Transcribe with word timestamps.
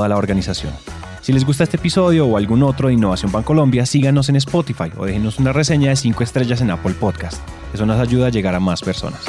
toda 0.00 0.08
la 0.08 0.16
organización. 0.16 0.72
Si 1.20 1.30
les 1.30 1.44
gusta 1.44 1.64
este 1.64 1.76
episodio 1.76 2.26
o 2.26 2.38
algún 2.38 2.62
otro 2.62 2.88
de 2.88 2.94
Innovación 2.94 3.30
Bancolombia, 3.30 3.84
síganos 3.84 4.30
en 4.30 4.36
Spotify 4.36 4.90
o 4.96 5.04
déjenos 5.04 5.38
una 5.38 5.52
reseña 5.52 5.90
de 5.90 5.96
5 5.96 6.22
estrellas 6.22 6.62
en 6.62 6.70
Apple 6.70 6.94
Podcast. 6.98 7.42
Eso 7.74 7.84
nos 7.84 8.00
ayuda 8.00 8.28
a 8.28 8.30
llegar 8.30 8.54
a 8.54 8.60
más 8.60 8.80
personas. 8.80 9.20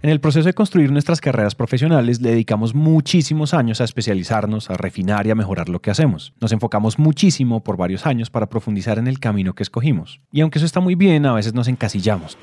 En 0.00 0.10
el 0.10 0.20
proceso 0.20 0.46
de 0.46 0.52
construir 0.52 0.92
nuestras 0.92 1.20
carreras 1.20 1.56
profesionales 1.56 2.20
le 2.20 2.30
dedicamos 2.30 2.72
muchísimos 2.72 3.52
años 3.52 3.80
a 3.80 3.84
especializarnos, 3.84 4.70
a 4.70 4.74
refinar 4.74 5.26
y 5.26 5.30
a 5.30 5.34
mejorar 5.34 5.68
lo 5.68 5.82
que 5.82 5.90
hacemos. 5.90 6.34
Nos 6.40 6.52
enfocamos 6.52 7.00
muchísimo 7.00 7.64
por 7.64 7.76
varios 7.76 8.06
años 8.06 8.30
para 8.30 8.48
profundizar 8.48 9.00
en 9.00 9.08
el 9.08 9.18
camino 9.18 9.56
que 9.56 9.64
escogimos. 9.64 10.20
Y 10.30 10.40
aunque 10.40 10.60
eso 10.60 10.66
está 10.66 10.78
muy 10.78 10.94
bien, 10.94 11.26
a 11.26 11.32
veces 11.32 11.52
nos 11.52 11.66
encasillamos. 11.66 12.38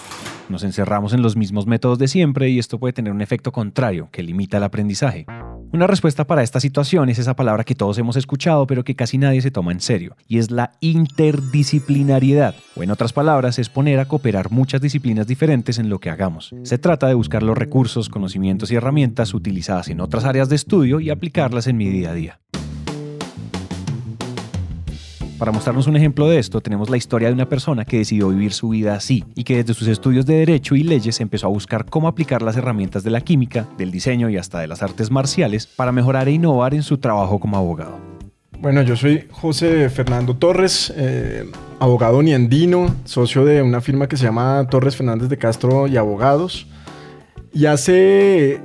Nos 0.50 0.64
encerramos 0.64 1.14
en 1.14 1.22
los 1.22 1.38
mismos 1.38 1.66
métodos 1.66 1.98
de 1.98 2.10
siempre 2.10 2.50
y 2.50 2.60
esto 2.60 2.78
puede 2.78 2.92
tener 2.92 3.14
un 3.14 3.22
efecto 3.22 3.54
contrario 3.54 4.10
que 4.12 4.22
limita 4.22 4.58
el 4.58 4.64
aprendizaje. 4.64 5.26
Una 5.72 5.88
respuesta 5.88 6.26
para 6.26 6.44
esta 6.44 6.60
situación 6.60 7.10
es 7.10 7.20
esa 7.20 7.36
palabra 7.36 7.64
que 7.64 7.76
todos 7.76 7.98
hemos 7.98 8.16
escuchado 8.16 8.66
pero 8.68 8.84
que 8.84 8.96
casi 8.96 9.18
nadie 9.18 9.42
se 9.42 9.52
toma 9.52 9.72
en 9.72 9.82
serio, 9.82 10.16
y 10.28 10.38
es 10.38 10.52
la 10.52 10.72
interdisciplinariedad, 10.80 12.56
o 12.76 12.84
en 12.84 12.92
otras 12.92 13.14
palabras 13.14 13.60
es 13.60 13.70
poner 13.70 14.00
a 14.00 14.06
cooperar 14.06 14.52
muchas 14.52 14.82
disciplinas 14.82 15.28
diferentes 15.28 15.78
en 15.78 15.90
lo 15.90 16.00
que 16.00 16.10
hagamos. 16.10 16.54
Se 16.64 16.78
trata 16.78 17.08
de 17.08 17.14
buscar 17.14 17.44
los 17.44 17.58
recursos, 17.58 18.10
conocimientos 18.10 18.72
y 18.72 18.76
herramientas 18.76 19.34
utilizadas 19.34 19.90
en 19.90 20.00
otras 20.00 20.26
áreas 20.26 20.50
de 20.50 20.56
estudio 20.56 21.00
y 21.00 21.10
aplicarlas 21.10 21.68
en 21.68 21.78
mi 21.78 21.90
día 21.90 22.12
a 22.12 22.14
día. 22.14 22.40
Para 25.38 25.52
mostrarnos 25.52 25.88
un 25.88 25.98
ejemplo 25.98 26.30
de 26.30 26.40
esto, 26.40 26.62
tenemos 26.62 26.90
la 26.90 26.96
historia 26.96 27.28
de 27.28 27.34
una 27.34 27.50
persona 27.50 27.84
que 27.84 27.98
decidió 27.98 28.30
vivir 28.30 28.54
su 28.54 28.70
vida 28.70 28.96
así 28.96 29.26
y 29.36 29.44
que 29.44 29.58
desde 29.58 29.74
sus 29.74 29.90
estudios 29.90 30.26
de 30.26 30.36
Derecho 30.36 30.76
y 30.76 30.84
Leyes 30.84 31.20
empezó 31.20 31.48
a 31.48 31.50
buscar 31.50 31.86
cómo 31.86 32.08
aplicar 32.08 32.42
las 32.42 32.56
herramientas 32.56 33.04
de 33.04 33.12
la 33.12 33.20
química, 33.20 33.68
del 33.78 33.92
diseño 33.92 34.30
y 34.30 34.38
hasta 34.38 34.60
de 34.60 34.68
las 34.68 34.82
artes 34.82 35.12
marciales 35.12 35.68
para 35.68 35.92
mejorar 35.92 36.30
e 36.30 36.32
innovar 36.32 36.74
en 36.74 36.84
su 36.84 37.00
trabajo 37.00 37.38
como 37.40 37.58
abogado. 37.58 38.00
Bueno, 38.62 38.82
yo 38.84 38.96
soy 38.96 39.28
José 39.30 39.90
Fernando 39.90 40.38
Torres, 40.38 40.94
eh, 40.96 41.52
abogado 41.80 42.24
niandino, 42.24 42.96
socio 43.04 43.44
de 43.44 43.62
una 43.62 43.82
firma 43.82 44.08
que 44.08 44.16
se 44.16 44.24
llama 44.24 44.66
Torres 44.70 44.96
Fernández 44.96 45.28
de 45.28 45.38
Castro 45.38 45.88
y 45.88 45.98
Abogados. 45.98 46.66
Y 47.54 47.66
hace 47.66 48.62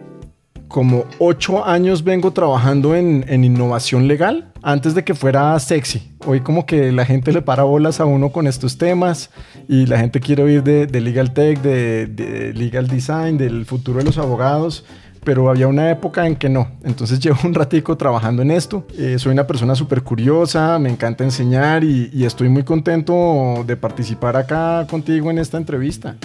como 0.70 1.04
ocho 1.18 1.66
años 1.66 2.04
vengo 2.04 2.32
trabajando 2.32 2.94
en, 2.94 3.24
innovación 3.44 4.06
legal 4.06 4.52
antes 4.62 4.94
de 4.94 5.02
que 5.02 5.14
fuera 5.14 5.58
sexy. 5.58 6.12
Hoy 6.24 6.40
como 6.40 6.64
que 6.64 6.92
la 6.92 7.04
gente 7.04 7.32
le 7.32 7.42
para 7.42 7.64
bolas 7.64 7.98
a 7.98 8.04
uno 8.04 8.30
con 8.30 8.46
estos 8.46 8.78
temas 8.78 9.30
y 9.68 9.86
la 9.86 9.98
gente 9.98 10.20
quiere 10.20 10.44
oír 10.44 10.62
de, 10.62 11.00
legal 11.00 11.34
tech, 11.34 11.60
de, 11.60 12.52
legal 12.54 12.86
design, 12.86 13.36
del 13.36 13.66
futuro 13.66 13.98
de 13.98 14.04
los 14.04 14.16
abogados. 14.16 14.84
Pero 15.24 15.50
había 15.50 15.66
una 15.66 15.90
época 15.90 16.26
en 16.26 16.36
que 16.36 16.48
no. 16.48 16.68
Entonces 16.84 17.18
llevo 17.22 17.38
un 17.44 17.52
ratico 17.52 17.96
trabajando 17.96 18.40
en 18.40 18.52
esto. 18.52 18.86
Eh, 18.96 19.18
soy 19.18 19.32
una 19.32 19.48
persona 19.48 19.74
súper 19.74 20.02
curiosa, 20.02 20.78
me 20.78 20.88
encanta 20.88 21.24
enseñar 21.24 21.82
y 21.82 22.24
estoy 22.24 22.48
muy 22.48 22.62
contento 22.62 23.64
de 23.66 23.76
participar 23.76 24.36
acá 24.36 24.86
contigo 24.88 25.32
en 25.32 25.38
esta 25.38 25.58
entrevista. 25.58 26.16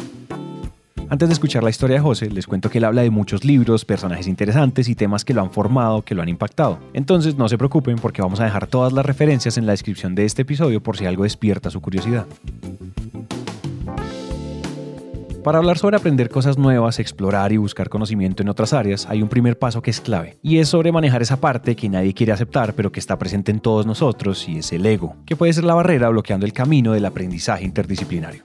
Antes 1.08 1.30
de 1.30 1.34
escuchar 1.34 1.64
la 1.64 1.70
historia 1.70 1.98
de 1.98 2.02
José, 2.02 2.32
les 2.32 2.48
cuento 2.48 2.70
que 2.70 2.80
él 2.80 2.84
habla 2.84 3.04
de 3.04 3.12
muchos 3.12 3.46
libros, 3.46 3.86
personajes 3.86 4.28
interesantes 4.28 4.90
y 4.90 4.96
temas 4.96 5.24
que 5.24 5.36
lo 5.36 5.42
han 5.42 5.52
formado, 5.52 6.02
que 6.02 6.16
lo 6.16 6.24
han 6.24 6.30
impactado. 6.30 6.80
Entonces 6.94 7.36
no 7.36 7.48
se 7.48 7.58
preocupen 7.58 7.98
porque 7.98 8.24
vamos 8.24 8.40
a 8.40 8.46
dejar 8.46 8.66
todas 8.66 8.92
las 8.92 9.06
referencias 9.06 9.58
en 9.58 9.68
la 9.68 9.74
descripción 9.74 10.16
de 10.16 10.26
este 10.26 10.42
episodio 10.42 10.82
por 10.82 10.98
si 10.98 11.06
algo 11.06 11.24
despierta 11.24 11.70
su 11.70 11.80
curiosidad. 11.80 12.26
Para 15.44 15.60
hablar 15.60 15.78
sobre 15.78 15.96
aprender 15.96 16.28
cosas 16.28 16.58
nuevas, 16.58 16.98
explorar 16.98 17.52
y 17.52 17.58
buscar 17.58 17.88
conocimiento 17.88 18.42
en 18.42 18.50
otras 18.50 18.74
áreas, 18.74 19.06
hay 19.08 19.22
un 19.22 19.30
primer 19.30 19.60
paso 19.60 19.84
que 19.84 19.92
es 19.92 20.02
clave, 20.02 20.40
y 20.42 20.58
es 20.58 20.70
sobre 20.70 20.92
manejar 20.92 21.22
esa 21.22 21.40
parte 21.40 21.76
que 21.76 21.88
nadie 21.88 22.16
quiere 22.16 22.32
aceptar 22.32 22.74
pero 22.74 22.92
que 22.92 23.00
está 23.00 23.20
presente 23.20 23.52
en 23.52 23.60
todos 23.60 23.86
nosotros, 23.86 24.50
y 24.50 24.58
es 24.58 24.74
el 24.74 24.84
ego, 24.88 25.16
que 25.28 25.36
puede 25.36 25.54
ser 25.54 25.66
la 25.66 25.76
barrera 25.76 26.10
bloqueando 26.10 26.48
el 26.48 26.54
camino 26.54 26.94
del 26.94 27.06
aprendizaje 27.06 27.64
interdisciplinario. 27.64 28.44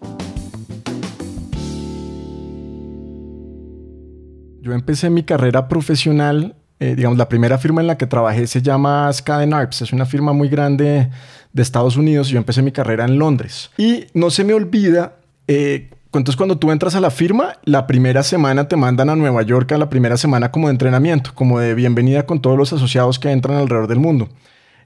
Yo 4.63 4.73
empecé 4.73 5.11
mi 5.11 5.23
carrera 5.23 5.69
profesional, 5.69 6.57
eh, 6.79 6.95
digamos, 6.95 7.19
la 7.19 7.29
primera 7.29 7.59
firma 7.59 7.81
en 7.81 7.87
la 7.87 7.97
que 7.97 8.07
trabajé 8.07 8.47
se 8.47 8.63
llama 8.63 9.13
Skaden 9.13 9.55
Arps, 9.55 9.83
es 9.83 9.93
una 9.93 10.07
firma 10.07 10.33
muy 10.33 10.49
grande 10.49 11.09
de 11.53 11.63
Estados 11.63 11.97
Unidos 11.97 12.29
yo 12.29 12.39
empecé 12.39 12.63
mi 12.63 12.73
carrera 12.73 13.05
en 13.05 13.19
Londres. 13.19 13.71
Y 13.77 14.07
no 14.15 14.31
se 14.31 14.45
me 14.45 14.55
olvida, 14.55 15.17
eh, 15.49 15.91
entonces 16.07 16.37
cuando 16.37 16.59
tú 16.59 16.71
entras 16.71 16.95
a 16.95 17.01
la 17.01 17.11
firma, 17.11 17.57
la 17.65 17.87
primera 17.87 18.23
semana 18.23 18.69
te 18.69 18.77
mandan 18.77 19.11
a 19.11 19.17
Nueva 19.17 19.43
York 19.43 19.73
a 19.73 19.79
la 19.79 19.91
primera 19.91 20.17
semana 20.17 20.51
como 20.51 20.69
de 20.69 20.73
entrenamiento, 20.73 21.33
como 21.35 21.59
de 21.59 21.75
bienvenida 21.75 22.27
con 22.27 22.41
todos 22.41 22.57
los 22.57 22.73
asociados 22.73 23.19
que 23.19 23.31
entran 23.31 23.57
alrededor 23.57 23.89
del 23.89 23.99
mundo. 23.99 24.29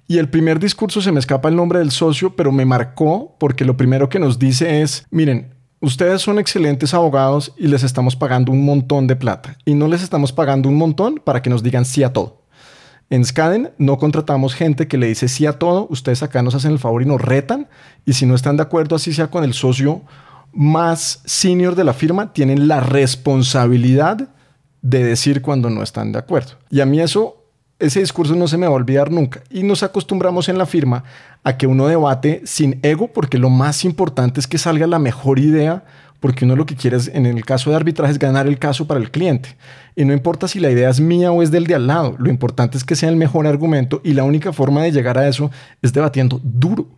Y 0.06 0.18
el 0.18 0.28
primer 0.28 0.58
discurso 0.58 1.00
se 1.00 1.12
me 1.12 1.18
escapa 1.18 1.48
el 1.48 1.56
nombre 1.56 1.78
del 1.78 1.90
socio, 1.90 2.36
pero 2.36 2.52
me 2.52 2.66
marcó 2.66 3.36
porque 3.38 3.64
lo 3.64 3.76
primero 3.76 4.10
que 4.10 4.18
nos 4.18 4.38
dice 4.38 4.82
es, 4.82 5.06
miren, 5.10 5.53
Ustedes 5.84 6.22
son 6.22 6.38
excelentes 6.38 6.94
abogados 6.94 7.52
y 7.58 7.66
les 7.66 7.82
estamos 7.82 8.16
pagando 8.16 8.50
un 8.50 8.64
montón 8.64 9.06
de 9.06 9.16
plata. 9.16 9.58
Y 9.66 9.74
no 9.74 9.86
les 9.86 10.02
estamos 10.02 10.32
pagando 10.32 10.70
un 10.70 10.76
montón 10.76 11.20
para 11.22 11.42
que 11.42 11.50
nos 11.50 11.62
digan 11.62 11.84
sí 11.84 12.02
a 12.02 12.10
todo. 12.10 12.40
En 13.10 13.22
Skaden 13.22 13.72
no 13.76 13.98
contratamos 13.98 14.54
gente 14.54 14.88
que 14.88 14.96
le 14.96 15.08
dice 15.08 15.28
sí 15.28 15.44
a 15.44 15.58
todo. 15.58 15.86
Ustedes 15.90 16.22
acá 16.22 16.42
nos 16.42 16.54
hacen 16.54 16.72
el 16.72 16.78
favor 16.78 17.02
y 17.02 17.04
nos 17.04 17.20
retan. 17.20 17.68
Y 18.06 18.14
si 18.14 18.24
no 18.24 18.34
están 18.34 18.56
de 18.56 18.62
acuerdo, 18.62 18.96
así 18.96 19.12
sea 19.12 19.26
con 19.26 19.44
el 19.44 19.52
socio 19.52 20.00
más 20.54 21.20
senior 21.26 21.74
de 21.74 21.84
la 21.84 21.92
firma, 21.92 22.32
tienen 22.32 22.66
la 22.66 22.80
responsabilidad 22.80 24.30
de 24.80 25.04
decir 25.04 25.42
cuando 25.42 25.68
no 25.68 25.82
están 25.82 26.12
de 26.12 26.18
acuerdo. 26.18 26.52
Y 26.70 26.80
a 26.80 26.86
mí 26.86 26.98
eso 26.98 27.43
ese 27.84 28.00
discurso 28.00 28.34
no 28.34 28.48
se 28.48 28.56
me 28.56 28.66
va 28.66 28.72
a 28.72 28.76
olvidar 28.76 29.10
nunca. 29.10 29.42
Y 29.50 29.62
nos 29.62 29.82
acostumbramos 29.82 30.48
en 30.48 30.58
la 30.58 30.66
firma 30.66 31.04
a 31.42 31.56
que 31.56 31.66
uno 31.66 31.86
debate 31.86 32.42
sin 32.44 32.80
ego, 32.82 33.08
porque 33.08 33.38
lo 33.38 33.50
más 33.50 33.84
importante 33.84 34.40
es 34.40 34.46
que 34.46 34.58
salga 34.58 34.86
la 34.86 34.98
mejor 34.98 35.38
idea, 35.38 35.84
porque 36.20 36.46
uno 36.46 36.56
lo 36.56 36.64
que 36.64 36.76
quiere 36.76 36.96
es, 36.96 37.08
en 37.08 37.26
el 37.26 37.44
caso 37.44 37.70
de 37.70 37.76
arbitraje, 37.76 38.12
es 38.12 38.18
ganar 38.18 38.46
el 38.46 38.58
caso 38.58 38.86
para 38.86 38.98
el 38.98 39.10
cliente. 39.10 39.56
Y 39.94 40.04
no 40.04 40.14
importa 40.14 40.48
si 40.48 40.58
la 40.58 40.70
idea 40.70 40.88
es 40.88 41.00
mía 41.00 41.30
o 41.30 41.42
es 41.42 41.50
del 41.50 41.66
de 41.66 41.74
al 41.74 41.86
lado, 41.86 42.16
lo 42.18 42.30
importante 42.30 42.78
es 42.78 42.84
que 42.84 42.96
sea 42.96 43.10
el 43.10 43.16
mejor 43.16 43.46
argumento 43.46 44.00
y 44.02 44.14
la 44.14 44.24
única 44.24 44.52
forma 44.52 44.82
de 44.82 44.92
llegar 44.92 45.18
a 45.18 45.28
eso 45.28 45.50
es 45.82 45.92
debatiendo 45.92 46.40
duro. 46.42 46.88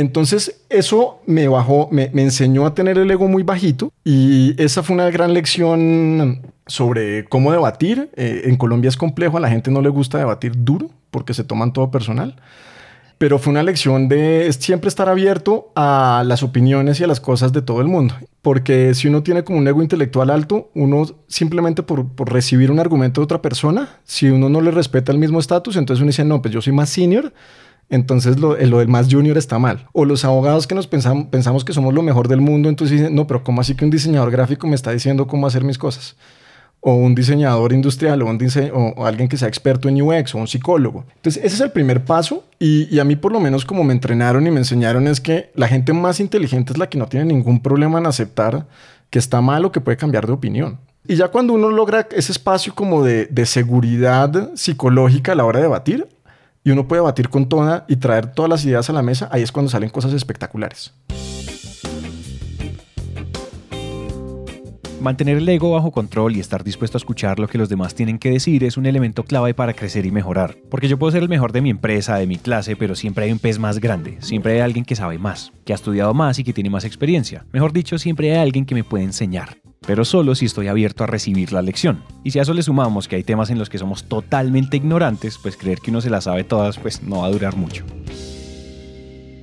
Entonces 0.00 0.62
eso 0.70 1.20
me 1.26 1.46
bajó, 1.46 1.90
me, 1.92 2.10
enseñó 2.14 2.64
a 2.64 2.74
tener 2.74 2.96
el 2.96 3.10
ego 3.10 3.28
muy 3.28 3.42
bajito 3.42 3.92
y 4.02 4.54
esa 4.56 4.82
fue 4.82 4.94
una 4.94 5.10
gran 5.10 5.34
lección 5.34 6.40
sobre 6.66 7.26
cómo 7.26 7.52
debatir. 7.52 8.08
Eh, 8.16 8.44
en 8.46 8.56
Colombia 8.56 8.88
es 8.88 8.96
complejo, 8.96 9.36
a 9.36 9.40
la 9.40 9.50
gente 9.50 9.70
no 9.70 9.82
le 9.82 9.90
gusta 9.90 10.16
debatir 10.16 10.52
duro 10.56 10.88
porque 11.10 11.34
se 11.34 11.44
toman 11.44 11.74
todo 11.74 11.90
personal. 11.90 12.36
Pero 13.18 13.38
fue 13.38 13.50
una 13.50 13.62
lección 13.62 14.08
de 14.08 14.50
siempre 14.58 14.88
estar 14.88 15.10
abierto 15.10 15.70
a 15.76 16.22
las 16.24 16.42
opiniones 16.42 16.98
y 17.00 17.04
a 17.04 17.06
las 17.06 17.20
cosas 17.20 17.52
de 17.52 17.60
todo 17.60 17.82
el 17.82 17.86
mundo. 17.86 18.14
Porque 18.40 18.94
si 18.94 19.08
uno 19.08 19.22
tiene 19.22 19.44
como 19.44 19.58
un 19.58 19.68
ego 19.68 19.82
intelectual 19.82 20.30
alto, 20.30 20.70
uno 20.74 21.04
simplemente 21.28 21.82
por, 21.82 22.08
por 22.08 22.32
recibir 22.32 22.70
un 22.70 22.78
argumento 22.78 23.20
de 23.20 23.26
otra 23.26 23.42
persona, 23.42 24.00
si 24.04 24.30
uno 24.30 24.48
no 24.48 24.62
le 24.62 24.70
respeta 24.70 25.12
el 25.12 25.18
mismo 25.18 25.38
estatus, 25.38 25.76
entonces 25.76 26.00
uno 26.00 26.08
dice, 26.08 26.24
no, 26.24 26.40
pues 26.40 26.54
yo 26.54 26.62
soy 26.62 26.72
más 26.72 26.88
senior, 26.88 27.34
entonces 27.90 28.38
lo, 28.38 28.56
lo, 28.56 28.78
del 28.78 28.88
más 28.88 29.12
junior 29.12 29.36
está 29.36 29.58
mal. 29.58 29.86
O 29.92 30.04
los 30.04 30.24
abogados 30.24 30.68
que 30.68 30.76
nos 30.76 30.86
pensamos, 30.86 31.26
pensamos 31.26 31.64
que 31.64 31.72
somos 31.72 31.92
lo 31.92 32.02
mejor 32.02 32.28
del 32.28 32.40
mundo, 32.40 32.68
entonces 32.68 32.98
dicen, 32.98 33.14
no, 33.14 33.26
pero 33.26 33.42
¿cómo 33.42 33.60
así 33.60 33.74
que 33.74 33.84
un 33.84 33.90
diseñador 33.90 34.30
gráfico 34.30 34.68
me 34.68 34.76
está 34.76 34.92
diciendo 34.92 35.26
cómo 35.26 35.48
hacer 35.48 35.64
mis 35.64 35.76
cosas? 35.76 36.16
O 36.78 36.94
un 36.94 37.16
diseñador 37.16 37.72
industrial 37.72 38.22
o, 38.22 38.26
un 38.26 38.38
o, 38.96 39.04
alguien 39.04 39.28
que 39.28 39.36
sea 39.36 39.48
experto 39.48 39.88
en 39.88 40.00
UX 40.00 40.34
o 40.34 40.38
un 40.38 40.46
psicólogo. 40.46 41.04
Entonces 41.16 41.44
ese 41.44 41.56
es 41.56 41.60
el 41.60 41.72
primer 41.72 42.04
paso 42.04 42.44
y, 42.60 42.94
y, 42.94 43.00
a 43.00 43.04
mí 43.04 43.16
por 43.16 43.32
lo 43.32 43.40
menos 43.40 43.64
como 43.64 43.82
me 43.82 43.92
entrenaron 43.92 44.46
y 44.46 44.50
me 44.52 44.60
enseñaron 44.60 45.08
es 45.08 45.20
que 45.20 45.50
la 45.54 45.66
gente 45.66 45.92
más 45.92 46.20
inteligente 46.20 46.72
es 46.72 46.78
la 46.78 46.88
que 46.88 46.96
no 46.96 47.06
tiene 47.06 47.26
ningún 47.26 47.60
problema 47.60 47.98
en 47.98 48.06
aceptar 48.06 48.68
que 49.10 49.18
está 49.18 49.40
mal 49.40 49.64
o 49.64 49.72
que 49.72 49.80
puede 49.80 49.96
cambiar 49.96 50.26
de 50.26 50.32
opinión. 50.32 50.78
Y 51.06 51.16
ya 51.16 51.28
cuando 51.28 51.54
uno 51.54 51.70
logra 51.70 52.06
ese 52.12 52.30
espacio 52.30 52.74
como 52.74 53.02
de, 53.02 53.26
de 53.26 53.46
seguridad 53.46 54.52
psicológica 54.54 55.32
a 55.32 55.34
la 55.34 55.44
hora 55.44 55.58
de 55.58 55.64
debatir, 55.64 56.06
y 56.64 56.70
uno 56.70 56.86
puede 56.86 57.02
batir 57.02 57.28
con 57.28 57.48
toda 57.48 57.84
y 57.88 57.96
traer 57.96 58.32
todas 58.32 58.48
las 58.48 58.64
ideas 58.64 58.90
a 58.90 58.92
la 58.92 59.02
mesa, 59.02 59.28
ahí 59.32 59.42
es 59.42 59.52
cuando 59.52 59.70
salen 59.70 59.90
cosas 59.90 60.12
espectaculares. 60.12 60.94
Mantener 65.00 65.38
el 65.38 65.48
ego 65.48 65.70
bajo 65.70 65.92
control 65.92 66.36
y 66.36 66.40
estar 66.40 66.62
dispuesto 66.62 66.98
a 66.98 67.00
escuchar 67.00 67.38
lo 67.38 67.48
que 67.48 67.56
los 67.56 67.70
demás 67.70 67.94
tienen 67.94 68.18
que 68.18 68.30
decir 68.30 68.64
es 68.64 68.76
un 68.76 68.84
elemento 68.84 69.24
clave 69.24 69.54
para 69.54 69.72
crecer 69.72 70.04
y 70.04 70.10
mejorar. 70.10 70.58
Porque 70.68 70.88
yo 70.88 70.98
puedo 70.98 71.10
ser 71.10 71.22
el 71.22 71.30
mejor 71.30 71.52
de 71.52 71.62
mi 71.62 71.70
empresa, 71.70 72.16
de 72.16 72.26
mi 72.26 72.36
clase, 72.36 72.76
pero 72.76 72.94
siempre 72.94 73.24
hay 73.24 73.32
un 73.32 73.38
pez 73.38 73.58
más 73.58 73.78
grande, 73.78 74.18
siempre 74.20 74.52
hay 74.52 74.60
alguien 74.60 74.84
que 74.84 74.96
sabe 74.96 75.18
más, 75.18 75.52
que 75.64 75.72
ha 75.72 75.76
estudiado 75.76 76.12
más 76.12 76.38
y 76.38 76.44
que 76.44 76.52
tiene 76.52 76.68
más 76.68 76.84
experiencia. 76.84 77.46
Mejor 77.50 77.72
dicho, 77.72 77.96
siempre 77.96 78.30
hay 78.30 78.40
alguien 78.40 78.66
que 78.66 78.74
me 78.74 78.84
puede 78.84 79.04
enseñar 79.04 79.56
pero 79.86 80.04
solo 80.04 80.34
si 80.34 80.46
estoy 80.46 80.68
abierto 80.68 81.04
a 81.04 81.06
recibir 81.06 81.52
la 81.52 81.62
lección. 81.62 82.02
Y 82.22 82.30
si 82.30 82.38
a 82.38 82.42
eso 82.42 82.54
le 82.54 82.62
sumamos 82.62 83.08
que 83.08 83.16
hay 83.16 83.24
temas 83.24 83.50
en 83.50 83.58
los 83.58 83.70
que 83.70 83.78
somos 83.78 84.04
totalmente 84.04 84.76
ignorantes, 84.76 85.38
pues 85.38 85.56
creer 85.56 85.80
que 85.80 85.90
uno 85.90 86.00
se 86.00 86.10
las 86.10 86.24
sabe 86.24 86.44
todas, 86.44 86.78
pues 86.78 87.02
no 87.02 87.20
va 87.20 87.26
a 87.26 87.30
durar 87.30 87.56
mucho. 87.56 87.84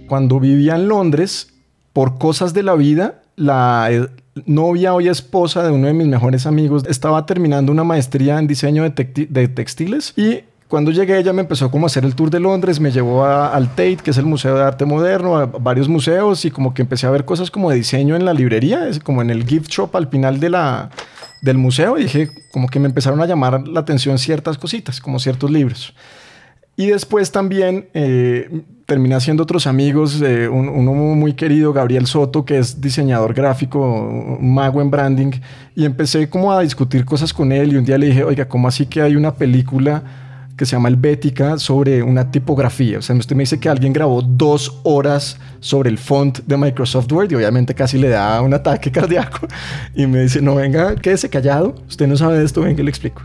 Cuando 0.07 0.39
vivía 0.39 0.75
en 0.75 0.87
Londres, 0.87 1.53
por 1.91 2.17
cosas 2.17 2.53
de 2.53 2.63
la 2.63 2.75
vida, 2.75 3.21
la 3.35 3.87
eh, 3.91 4.07
novia 4.45 4.93
hoy 4.93 5.07
esposa 5.07 5.63
de 5.63 5.71
uno 5.71 5.87
de 5.87 5.93
mis 5.93 6.07
mejores 6.07 6.45
amigos 6.45 6.83
estaba 6.87 7.25
terminando 7.25 7.71
una 7.71 7.83
maestría 7.83 8.39
en 8.39 8.47
diseño 8.47 8.83
de, 8.83 9.47
textiles 9.47 10.13
y 10.15 10.41
cuando 10.67 10.91
llegué 10.91 11.17
ella 11.17 11.31
me 11.31 11.41
empezó 11.41 11.71
como 11.71 11.85
a 11.85 11.87
hacer 11.87 12.03
el 12.03 12.13
tour 12.13 12.29
de 12.29 12.39
Londres, 12.39 12.79
me 12.79 12.91
llevó 12.91 13.25
al 13.25 13.69
Tate, 13.69 13.97
que 13.97 14.11
es 14.11 14.17
el 14.17 14.25
Museo 14.25 14.55
de 14.55 14.63
Arte 14.63 14.85
Moderno, 14.85 15.37
a 15.37 15.45
varios 15.45 15.87
museos 15.87 16.43
y 16.43 16.51
como 16.51 16.73
que 16.73 16.81
empecé 16.81 17.07
a 17.07 17.09
ver 17.09 17.23
cosas 17.23 17.49
como 17.49 17.69
de 17.69 17.77
diseño 17.77 18.15
en 18.15 18.25
la 18.25 18.33
librería, 18.33 18.89
como 19.03 19.21
en 19.21 19.29
el 19.29 19.45
gift 19.45 19.69
shop 19.69 19.95
al 19.95 20.07
final 20.07 20.39
de 20.39 20.49
la, 20.49 20.89
del 21.41 21.57
museo 21.57 21.97
y 21.97 22.03
dije 22.03 22.29
como 22.51 22.67
que 22.67 22.79
me 22.79 22.87
empezaron 22.87 23.21
a 23.21 23.25
llamar 23.25 23.67
la 23.67 23.79
atención 23.79 24.17
ciertas 24.17 24.57
cositas, 24.57 24.99
como 24.99 25.19
ciertos 25.19 25.49
libros. 25.51 25.93
Y 26.75 26.87
después 26.87 27.31
también 27.31 27.87
eh, 27.95 28.61
terminé 28.85 29.15
haciendo 29.15 29.43
otros 29.43 29.65
amigos, 29.65 30.21
eh, 30.21 30.47
uno 30.47 30.93
muy 30.93 31.33
querido, 31.33 31.73
Gabriel 31.73 32.05
Soto, 32.05 32.45
que 32.45 32.59
es 32.59 32.79
diseñador 32.79 33.33
gráfico, 33.33 33.79
un 33.79 34.53
mago 34.53 34.81
en 34.81 34.91
branding, 34.91 35.31
y 35.75 35.85
empecé 35.85 36.29
como 36.29 36.51
a 36.51 36.61
discutir 36.61 37.03
cosas 37.03 37.33
con 37.33 37.51
él 37.51 37.73
y 37.73 37.77
un 37.77 37.85
día 37.85 37.97
le 37.97 38.07
dije, 38.07 38.23
oiga, 38.23 38.47
¿cómo 38.47 38.67
así 38.67 38.85
que 38.85 39.01
hay 39.01 39.15
una 39.15 39.33
película 39.33 40.26
que 40.57 40.65
se 40.65 40.75
llama 40.75 40.89
Helvética 40.89 41.57
sobre 41.57 42.03
una 42.03 42.31
tipografía? 42.31 42.99
O 42.99 43.01
sea, 43.01 43.15
usted 43.15 43.35
me 43.35 43.43
dice 43.43 43.59
que 43.59 43.69
alguien 43.69 43.93
grabó 43.93 44.21
dos 44.21 44.79
horas 44.83 45.39
sobre 45.59 45.89
el 45.89 45.97
font 45.97 46.39
de 46.45 46.57
Microsoft 46.57 47.11
Word 47.11 47.31
y 47.31 47.35
obviamente 47.35 47.73
casi 47.75 47.97
le 47.97 48.09
da 48.09 48.41
un 48.41 48.53
ataque 48.53 48.91
cardíaco 48.91 49.47
y 49.95 50.07
me 50.07 50.21
dice, 50.21 50.41
no, 50.41 50.55
venga, 50.55 50.95
quédese 50.95 51.29
callado, 51.29 51.75
usted 51.87 52.07
no 52.07 52.17
sabe 52.17 52.39
de 52.39 52.45
esto, 52.45 52.61
venga, 52.61 52.83
le 52.83 52.89
explico. 52.89 53.21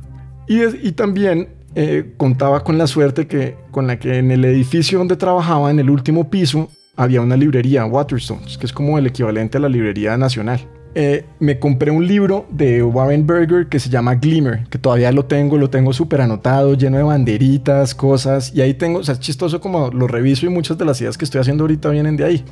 Y, 0.47 0.63
y 0.87 0.93
también 0.93 1.49
eh, 1.75 2.13
contaba 2.19 2.63
con 2.63 2.77
la 2.77 2.87
suerte 2.87 3.27
que, 3.27 3.57
con 3.71 3.87
la 3.87 3.99
que 3.99 4.19
en 4.19 4.31
el 4.31 4.45
edificio 4.45 4.99
donde 4.99 5.17
trabajaba, 5.17 5.71
en 5.71 5.79
el 5.79 5.89
último 5.89 6.29
piso, 6.29 6.71
había 6.97 7.23
una 7.23 7.37
librería, 7.37 7.87
Waterstones, 7.87 8.59
que 8.59 8.67
es 8.67 8.73
como 8.73 8.99
el 8.99 9.07
equivalente 9.07 9.57
a 9.57 9.61
la 9.61 9.71
librería 9.71 10.19
nacional. 10.19 10.61
Eh, 10.95 11.25
me 11.39 11.59
compré 11.59 11.91
un 11.91 12.07
libro 12.07 12.47
de 12.51 12.83
Warren 12.83 13.27
Berger 13.27 13.67
que 13.69 13.81
se 13.81 13.89
llama 13.89 14.17
Glimmer, 14.17 14.65
que 14.69 14.79
todavía 14.79 15.11
lo 15.11 15.25
tengo, 15.25 15.57
lo 15.57 15.71
tengo 15.71 15.95
súper 15.95 16.21
anotado, 16.21 16.75
lleno 16.75 16.99
de 16.99 17.03
banderitas, 17.03 17.95
cosas, 17.95 18.53
y 18.55 18.61
ahí 18.61 18.75
tengo, 18.75 18.99
o 18.99 19.03
sea, 19.05 19.15
es 19.15 19.21
chistoso 19.21 19.61
como 19.61 19.89
lo 19.91 20.07
reviso 20.07 20.45
y 20.45 20.51
muchas 20.51 20.77
de 20.77 20.85
las 20.85 21.01
ideas 21.01 21.17
que 21.17 21.25
estoy 21.25 21.41
haciendo 21.41 21.65
ahorita 21.65 21.89
vienen 21.89 22.17
de 22.17 22.25
ahí. 22.25 22.45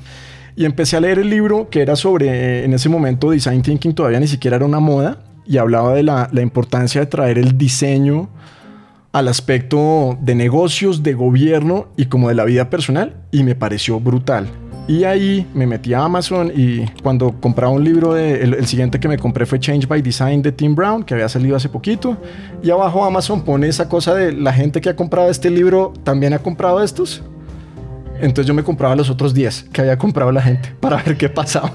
Y 0.56 0.64
empecé 0.64 0.96
a 0.96 1.00
leer 1.00 1.18
el 1.18 1.28
libro 1.28 1.68
que 1.68 1.82
era 1.82 1.96
sobre, 1.96 2.64
en 2.64 2.72
ese 2.72 2.88
momento, 2.88 3.30
Design 3.30 3.60
Thinking 3.60 3.94
todavía 3.94 4.20
ni 4.20 4.26
siquiera 4.26 4.56
era 4.56 4.64
una 4.64 4.80
moda, 4.80 5.22
y 5.46 5.58
hablaba 5.58 5.94
de 5.94 6.02
la, 6.02 6.30
la 6.32 6.40
importancia 6.40 7.00
de 7.00 7.08
traer 7.08 7.38
el 7.38 7.58
diseño 7.58 8.30
al 9.12 9.28
aspecto 9.28 10.16
de 10.20 10.34
negocios, 10.34 11.02
de 11.02 11.14
gobierno 11.14 11.88
y 11.96 12.06
como 12.06 12.28
de 12.28 12.34
la 12.34 12.44
vida 12.44 12.70
personal 12.70 13.16
y 13.32 13.42
me 13.42 13.54
pareció 13.54 13.98
brutal. 14.00 14.46
Y 14.88 15.04
ahí 15.04 15.46
me 15.54 15.66
metí 15.66 15.94
a 15.94 16.04
Amazon 16.04 16.50
y 16.54 16.84
cuando 17.02 17.32
compraba 17.40 17.72
un 17.72 17.84
libro, 17.84 18.14
de, 18.14 18.42
el, 18.42 18.66
siguiente 18.66 18.98
que 18.98 19.06
me 19.06 19.18
compré 19.18 19.46
fue 19.46 19.60
Change 19.60 19.86
by 19.86 20.02
Design 20.02 20.42
de 20.42 20.50
Tim 20.50 20.74
Brown, 20.74 21.04
que 21.04 21.14
había 21.14 21.28
salido 21.28 21.56
hace 21.56 21.68
poquito. 21.68 22.16
Y 22.62 22.70
abajo 22.70 23.04
Amazon 23.04 23.42
pone 23.42 23.68
esa 23.68 23.88
cosa 23.88 24.14
de 24.14 24.32
la 24.32 24.52
gente 24.52 24.80
que 24.80 24.88
ha 24.88 24.96
comprado 24.96 25.30
este 25.30 25.48
libro 25.48 25.92
también 26.02 26.32
ha 26.32 26.40
comprado 26.40 26.82
estos. 26.82 27.22
Entonces 28.20 28.46
yo 28.46 28.54
me 28.54 28.64
compraba 28.64 28.96
los 28.96 29.08
otros 29.10 29.32
10 29.32 29.68
que 29.72 29.80
había 29.80 29.96
comprado 29.96 30.32
la 30.32 30.42
gente 30.42 30.74
para 30.80 31.02
ver 31.02 31.16
qué 31.16 31.28
pasaba. 31.28 31.72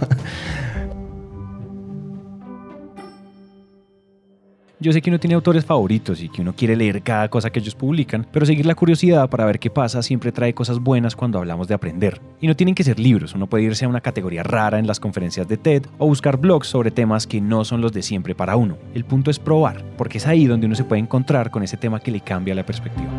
Yo 4.77 4.91
sé 4.91 5.01
que 5.01 5.09
uno 5.09 5.21
tiene 5.21 5.35
autores 5.35 5.63
favoritos 5.63 6.21
y 6.21 6.27
que 6.27 6.41
uno 6.41 6.53
quiere 6.53 6.75
leer 6.75 7.01
cada 7.01 7.29
cosa 7.29 7.49
que 7.49 7.59
ellos 7.59 7.75
publican, 7.75 8.27
pero 8.29 8.45
seguir 8.45 8.65
la 8.65 8.75
curiosidad 8.75 9.29
para 9.29 9.45
ver 9.45 9.57
qué 9.57 9.69
pasa 9.69 10.03
siempre 10.03 10.33
trae 10.33 10.53
cosas 10.53 10.79
buenas 10.79 11.15
cuando 11.15 11.37
hablamos 11.37 11.69
de 11.69 11.75
aprender. 11.75 12.19
Y 12.41 12.47
no 12.47 12.57
tienen 12.57 12.75
que 12.75 12.83
ser 12.83 12.99
libros, 12.99 13.33
uno 13.33 13.47
puede 13.47 13.63
irse 13.63 13.85
a 13.85 13.87
una 13.87 14.01
categoría 14.01 14.43
rara 14.43 14.77
en 14.77 14.85
las 14.85 14.99
conferencias 14.99 15.47
de 15.47 15.55
TED 15.55 15.85
o 15.97 16.07
buscar 16.07 16.35
blogs 16.35 16.67
sobre 16.67 16.91
temas 16.91 17.25
que 17.25 17.39
no 17.39 17.63
son 17.63 17.79
los 17.79 17.93
de 17.93 18.01
siempre 18.01 18.35
para 18.35 18.57
uno. 18.57 18.77
El 18.93 19.05
punto 19.05 19.31
es 19.31 19.39
probar, 19.39 19.81
porque 19.97 20.17
es 20.17 20.27
ahí 20.27 20.45
donde 20.45 20.65
uno 20.65 20.75
se 20.75 20.83
puede 20.83 21.01
encontrar 21.01 21.51
con 21.51 21.63
ese 21.63 21.77
tema 21.77 22.01
que 22.01 22.11
le 22.11 22.19
cambia 22.19 22.53
la 22.53 22.65
perspectiva. 22.65 23.09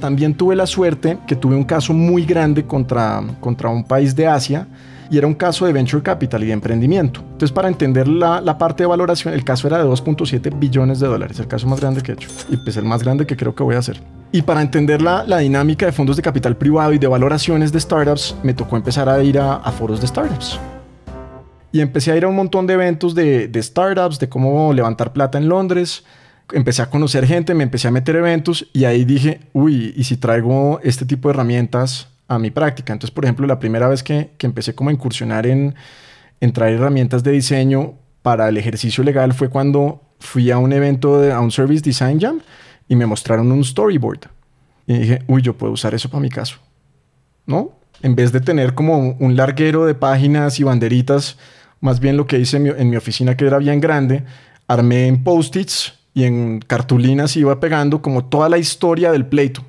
También 0.00 0.32
tuve 0.32 0.56
la 0.56 0.66
suerte 0.66 1.18
que 1.26 1.36
tuve 1.36 1.54
un 1.54 1.64
caso 1.64 1.92
muy 1.92 2.24
grande 2.24 2.64
contra, 2.64 3.22
contra 3.40 3.68
un 3.68 3.84
país 3.84 4.16
de 4.16 4.26
Asia 4.26 4.68
y 5.10 5.18
era 5.18 5.26
un 5.26 5.34
caso 5.34 5.66
de 5.66 5.72
venture 5.72 6.02
capital 6.02 6.42
y 6.44 6.46
de 6.46 6.52
emprendimiento. 6.52 7.20
Entonces, 7.20 7.52
para 7.52 7.68
entender 7.68 8.08
la, 8.08 8.40
la 8.40 8.58
parte 8.58 8.82
de 8.82 8.86
valoración, 8.86 9.34
el 9.34 9.44
caso 9.44 9.66
era 9.66 9.78
de 9.78 9.84
2.7 9.84 10.58
billones 10.58 11.00
de 11.00 11.06
dólares, 11.06 11.38
el 11.38 11.48
caso 11.48 11.66
más 11.66 11.80
grande 11.80 12.02
que 12.02 12.12
he 12.12 12.14
hecho 12.14 12.28
y 12.50 12.56
pues 12.56 12.76
el 12.76 12.84
más 12.84 13.02
grande 13.02 13.26
que 13.26 13.36
creo 13.36 13.54
que 13.54 13.62
voy 13.62 13.74
a 13.74 13.78
hacer. 13.78 14.00
Y 14.32 14.42
para 14.42 14.60
entender 14.60 15.00
la, 15.00 15.24
la 15.24 15.38
dinámica 15.38 15.86
de 15.86 15.92
fondos 15.92 16.16
de 16.16 16.22
capital 16.22 16.56
privado 16.56 16.92
y 16.92 16.98
de 16.98 17.06
valoraciones 17.06 17.72
de 17.72 17.80
startups, 17.80 18.36
me 18.42 18.54
tocó 18.54 18.76
empezar 18.76 19.08
a 19.08 19.22
ir 19.22 19.38
a, 19.38 19.54
a 19.54 19.72
foros 19.72 20.00
de 20.00 20.06
startups. 20.06 20.58
Y 21.72 21.80
empecé 21.80 22.12
a 22.12 22.16
ir 22.16 22.24
a 22.24 22.28
un 22.28 22.36
montón 22.36 22.66
de 22.66 22.74
eventos 22.74 23.14
de, 23.14 23.48
de 23.48 23.62
startups, 23.62 24.18
de 24.18 24.28
cómo 24.28 24.72
levantar 24.72 25.12
plata 25.12 25.38
en 25.38 25.48
Londres 25.48 26.04
empecé 26.52 26.82
a 26.82 26.90
conocer 26.90 27.26
gente, 27.26 27.54
me 27.54 27.64
empecé 27.64 27.88
a 27.88 27.90
meter 27.90 28.16
eventos 28.16 28.66
y 28.72 28.84
ahí 28.84 29.04
dije, 29.04 29.40
uy, 29.52 29.92
¿y 29.96 30.04
si 30.04 30.16
traigo 30.16 30.80
este 30.82 31.04
tipo 31.04 31.28
de 31.28 31.34
herramientas 31.34 32.08
a 32.28 32.38
mi 32.38 32.50
práctica. 32.50 32.92
Entonces, 32.92 33.12
por 33.12 33.24
ejemplo, 33.24 33.46
la 33.46 33.58
primera 33.58 33.88
vez 33.88 34.02
que, 34.02 34.30
empecé 34.38 34.74
como 34.74 34.90
a 34.90 34.92
incursionar 34.92 35.46
en, 35.46 35.74
en, 36.40 36.52
traer 36.52 36.74
herramientas 36.74 37.24
de 37.24 37.32
diseño 37.32 37.94
para 38.22 38.48
el 38.48 38.58
ejercicio 38.58 39.02
legal 39.02 39.32
fue 39.32 39.48
cuando 39.48 40.02
fui 40.20 40.50
a 40.50 40.58
un 40.58 40.72
evento, 40.72 41.20
de, 41.20 41.32
a 41.32 41.40
un 41.40 41.50
Service 41.50 41.82
Design 41.82 42.20
Jam 42.20 42.40
y 42.86 42.96
me 42.96 43.06
mostraron 43.06 43.50
un 43.50 43.64
storyboard. 43.64 44.28
Y 44.86 44.98
dije, 44.98 45.22
uy, 45.26 45.42
yo 45.42 45.54
puedo 45.54 45.72
usar 45.72 45.94
eso 45.94 46.08
para 46.08 46.20
mi 46.20 46.28
caso. 46.28 46.58
¿No? 47.46 47.72
En 48.02 48.14
vez 48.14 48.30
de 48.30 48.40
tener 48.40 48.74
como 48.74 49.16
un 49.18 49.36
larguero 49.36 49.86
de 49.86 49.94
páginas 49.94 50.60
y 50.60 50.64
banderitas, 50.64 51.38
más 51.80 51.98
bien 51.98 52.16
lo 52.16 52.26
que 52.26 52.38
hice 52.38 52.58
en 52.58 52.62
mi, 52.62 52.68
en 52.70 52.90
mi 52.90 52.96
oficina, 52.96 53.36
que 53.36 53.46
era 53.46 53.58
bien 53.58 53.80
grande, 53.80 54.24
armé 54.66 55.06
en 55.06 55.24
post-its 55.24 55.94
y 56.12 56.24
en 56.24 56.60
cartulinas 56.60 57.36
iba 57.36 57.58
pegando 57.58 58.02
como 58.02 58.26
toda 58.26 58.48
la 58.48 58.58
historia 58.58 59.10
del 59.10 59.26
pleito 59.26 59.64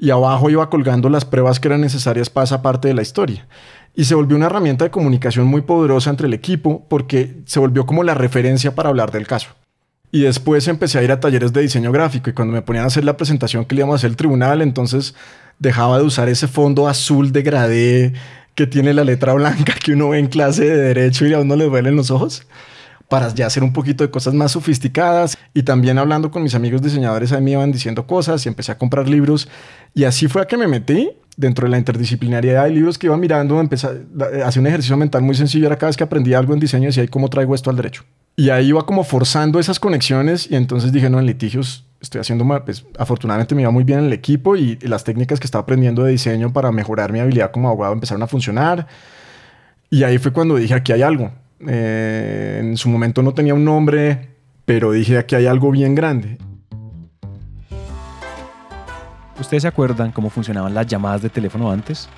y 0.00 0.10
abajo 0.10 0.48
iba 0.48 0.70
colgando 0.70 1.10
las 1.10 1.26
pruebas 1.26 1.60
que 1.60 1.68
eran 1.68 1.82
necesarias 1.82 2.30
para 2.30 2.44
esa 2.44 2.62
parte 2.62 2.88
de 2.88 2.94
la 2.94 3.02
historia. 3.02 3.46
Y 3.94 4.04
se 4.04 4.14
volvió 4.14 4.36
una 4.36 4.46
herramienta 4.46 4.84
de 4.84 4.90
comunicación 4.90 5.46
muy 5.46 5.60
poderosa 5.60 6.08
entre 6.08 6.26
el 6.26 6.32
equipo 6.32 6.86
porque 6.88 7.36
se 7.44 7.60
volvió 7.60 7.84
como 7.84 8.02
la 8.02 8.14
referencia 8.14 8.74
para 8.74 8.88
hablar 8.88 9.10
del 9.12 9.26
caso. 9.26 9.50
Y 10.10 10.22
después 10.22 10.66
empecé 10.68 10.98
a 10.98 11.02
ir 11.02 11.12
a 11.12 11.20
talleres 11.20 11.52
de 11.52 11.60
diseño 11.60 11.92
gráfico 11.92 12.30
y 12.30 12.32
cuando 12.32 12.54
me 12.54 12.62
ponían 12.62 12.84
a 12.84 12.88
hacer 12.88 13.04
la 13.04 13.16
presentación 13.16 13.66
que 13.66 13.74
le 13.74 13.80
íbamos 13.80 13.94
a 13.94 13.96
hacer 13.98 14.10
al 14.10 14.16
tribunal, 14.16 14.62
entonces 14.62 15.14
dejaba 15.58 15.98
de 15.98 16.04
usar 16.04 16.28
ese 16.30 16.48
fondo 16.48 16.88
azul 16.88 17.30
de 17.30 17.42
gradé 17.42 18.14
que 18.54 18.66
tiene 18.66 18.94
la 18.94 19.04
letra 19.04 19.34
blanca 19.34 19.74
que 19.74 19.92
uno 19.92 20.08
ve 20.08 20.18
en 20.18 20.28
clase 20.28 20.64
de 20.64 20.76
derecho 20.76 21.26
y 21.26 21.34
a 21.34 21.40
uno 21.40 21.56
le 21.56 21.66
duelen 21.66 21.94
los 21.94 22.10
ojos 22.10 22.46
para 23.10 23.34
ya 23.34 23.46
hacer 23.46 23.64
un 23.64 23.72
poquito 23.72 24.04
de 24.04 24.10
cosas 24.10 24.32
más 24.32 24.52
sofisticadas. 24.52 25.36
Y 25.52 25.64
también 25.64 25.98
hablando 25.98 26.30
con 26.30 26.44
mis 26.44 26.54
amigos 26.54 26.80
diseñadores, 26.80 27.32
ahí 27.32 27.42
me 27.42 27.50
iban 27.50 27.72
diciendo 27.72 28.06
cosas 28.06 28.46
y 28.46 28.48
empecé 28.48 28.70
a 28.70 28.78
comprar 28.78 29.08
libros. 29.08 29.48
Y 29.94 30.04
así 30.04 30.28
fue 30.28 30.40
a 30.40 30.46
que 30.46 30.56
me 30.56 30.68
metí 30.68 31.10
dentro 31.36 31.66
de 31.66 31.72
la 31.72 31.78
interdisciplinariedad 31.78 32.64
de 32.64 32.70
libros 32.70 32.98
que 32.98 33.08
iba 33.08 33.16
mirando, 33.16 33.58
empecé 33.60 33.88
a 33.88 34.46
hacer 34.46 34.60
un 34.60 34.68
ejercicio 34.68 34.96
mental 34.96 35.22
muy 35.22 35.34
sencillo. 35.34 35.66
Era 35.66 35.76
cada 35.76 35.88
vez 35.88 35.96
que 35.96 36.04
aprendía 36.04 36.38
algo 36.38 36.54
en 36.54 36.60
diseño, 36.60 36.86
decía, 36.86 37.04
¿cómo 37.08 37.28
traigo 37.28 37.52
esto 37.54 37.68
al 37.68 37.76
derecho? 37.76 38.04
Y 38.36 38.50
ahí 38.50 38.68
iba 38.68 38.86
como 38.86 39.02
forzando 39.02 39.58
esas 39.58 39.80
conexiones 39.80 40.48
y 40.48 40.54
entonces 40.54 40.92
dije, 40.92 41.10
no, 41.10 41.18
en 41.18 41.26
litigios 41.26 41.86
estoy 42.00 42.20
haciendo, 42.20 42.46
pues 42.64 42.86
afortunadamente 42.96 43.56
me 43.56 43.62
iba 43.62 43.72
muy 43.72 43.82
bien 43.82 43.98
en 43.98 44.04
el 44.06 44.12
equipo 44.12 44.54
y 44.54 44.78
las 44.82 45.02
técnicas 45.02 45.40
que 45.40 45.46
estaba 45.46 45.62
aprendiendo 45.62 46.04
de 46.04 46.12
diseño 46.12 46.52
para 46.52 46.70
mejorar 46.70 47.12
mi 47.12 47.18
habilidad 47.18 47.50
como 47.50 47.68
abogado 47.68 47.92
empezaron 47.92 48.22
a 48.22 48.28
funcionar. 48.28 48.86
Y 49.90 50.04
ahí 50.04 50.18
fue 50.18 50.32
cuando 50.32 50.54
dije, 50.54 50.74
aquí 50.74 50.92
hay 50.92 51.02
algo. 51.02 51.32
Eh, 51.66 52.58
en 52.60 52.76
su 52.76 52.88
momento 52.88 53.22
no 53.22 53.34
tenía 53.34 53.54
un 53.54 53.64
nombre, 53.64 54.28
pero 54.64 54.92
dije 54.92 55.18
aquí 55.18 55.34
hay 55.34 55.46
algo 55.46 55.70
bien 55.70 55.94
grande. 55.94 56.38
¿Ustedes 59.38 59.62
se 59.62 59.68
acuerdan 59.68 60.12
cómo 60.12 60.28
funcionaban 60.30 60.74
las 60.74 60.86
llamadas 60.86 61.22
de 61.22 61.30
teléfono 61.30 61.70
antes? 61.70 62.08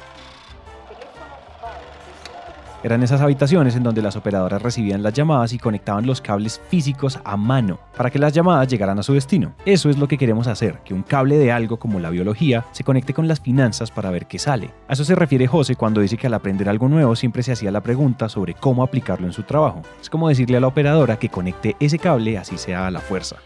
Eran 2.85 3.05
esas 3.05 3.21
habitaciones 3.21 3.77
en 3.77 3.85
donde 3.85 4.03
las 4.03 4.17
operadoras 4.17 4.61
recibían 4.61 5.05
las 5.05 5.13
llamadas 5.13 5.53
y 5.53 5.59
conectaban 5.59 6.05
los 6.05 6.21
cables 6.21 6.61
físicos 6.69 7.21
a 7.25 7.37
mano 7.37 7.79
para 7.97 8.11
que 8.11 8.19
las 8.19 8.33
llamadas 8.33 8.67
llegaran 8.67 8.99
a 8.99 9.05
su 9.05 9.15
destino. 9.15 9.55
Eso 9.65 9.89
es 9.89 9.99
lo 9.99 10.09
que 10.09 10.19
queremos 10.19 10.49
hacer, 10.49 10.81
que 10.85 10.93
un 10.93 11.05
cable 11.05 11.39
de 11.39 11.53
algo 11.53 11.79
como 11.79 12.01
la 12.01 12.11
biología 12.11 12.65
se 12.73 12.83
conecte 12.83 13.15
con 13.15 13.29
las 13.29 13.41
finanzas 13.41 13.93
para 13.93 14.11
ver 14.11 14.27
qué 14.27 14.41
sale. 14.41 14.71
A 14.89 14.95
eso 14.95 15.05
se 15.05 15.15
refiere 15.15 15.47
José 15.47 15.77
cuando 15.77 16.01
dice 16.01 16.17
que 16.17 16.27
al 16.27 16.35
aprender 16.35 16.69
algo 16.69 16.89
nuevo 16.89 17.15
siempre 17.15 17.45
se 17.45 17.53
hacía 17.53 17.71
la 17.71 17.83
pregunta 17.83 18.29
sobre 18.29 18.55
cómo 18.55 18.83
aplicarlo 18.83 19.29
en 19.29 19.33
su 19.33 19.45
trabajo. 19.45 19.83
Es 20.01 20.11
como 20.11 20.29
decirle 20.29 20.57
a 20.57 20.61
la 20.61 20.67
operadora 20.67 21.19
que 21.19 21.29
conecte 21.29 21.77
ese 21.79 22.01
cable 22.01 22.37
así 22.37 22.59
sea 22.59 22.89
a 22.89 22.91
la 22.91 23.01
fuerza. 23.01 23.37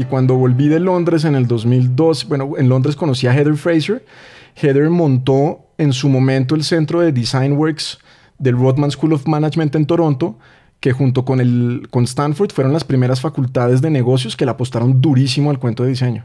Y 0.00 0.06
cuando 0.06 0.34
volví 0.34 0.68
de 0.68 0.80
Londres 0.80 1.26
en 1.26 1.34
el 1.34 1.46
2002, 1.46 2.26
bueno, 2.26 2.52
en 2.56 2.70
Londres 2.70 2.96
conocí 2.96 3.26
a 3.26 3.34
Heather 3.34 3.54
Fraser. 3.54 4.02
Heather 4.56 4.88
montó 4.88 5.66
en 5.76 5.92
su 5.92 6.08
momento 6.08 6.54
el 6.54 6.64
centro 6.64 7.00
de 7.00 7.12
Design 7.12 7.52
Works 7.52 7.98
del 8.38 8.56
Rodman 8.56 8.90
School 8.90 9.12
of 9.12 9.26
Management 9.26 9.74
en 9.74 9.84
Toronto, 9.84 10.38
que 10.80 10.92
junto 10.92 11.26
con, 11.26 11.38
el, 11.38 11.86
con 11.90 12.04
Stanford 12.04 12.50
fueron 12.50 12.72
las 12.72 12.84
primeras 12.84 13.20
facultades 13.20 13.82
de 13.82 13.90
negocios 13.90 14.38
que 14.38 14.46
le 14.46 14.52
apostaron 14.52 15.02
durísimo 15.02 15.50
al 15.50 15.58
cuento 15.58 15.82
de 15.82 15.90
diseño. 15.90 16.24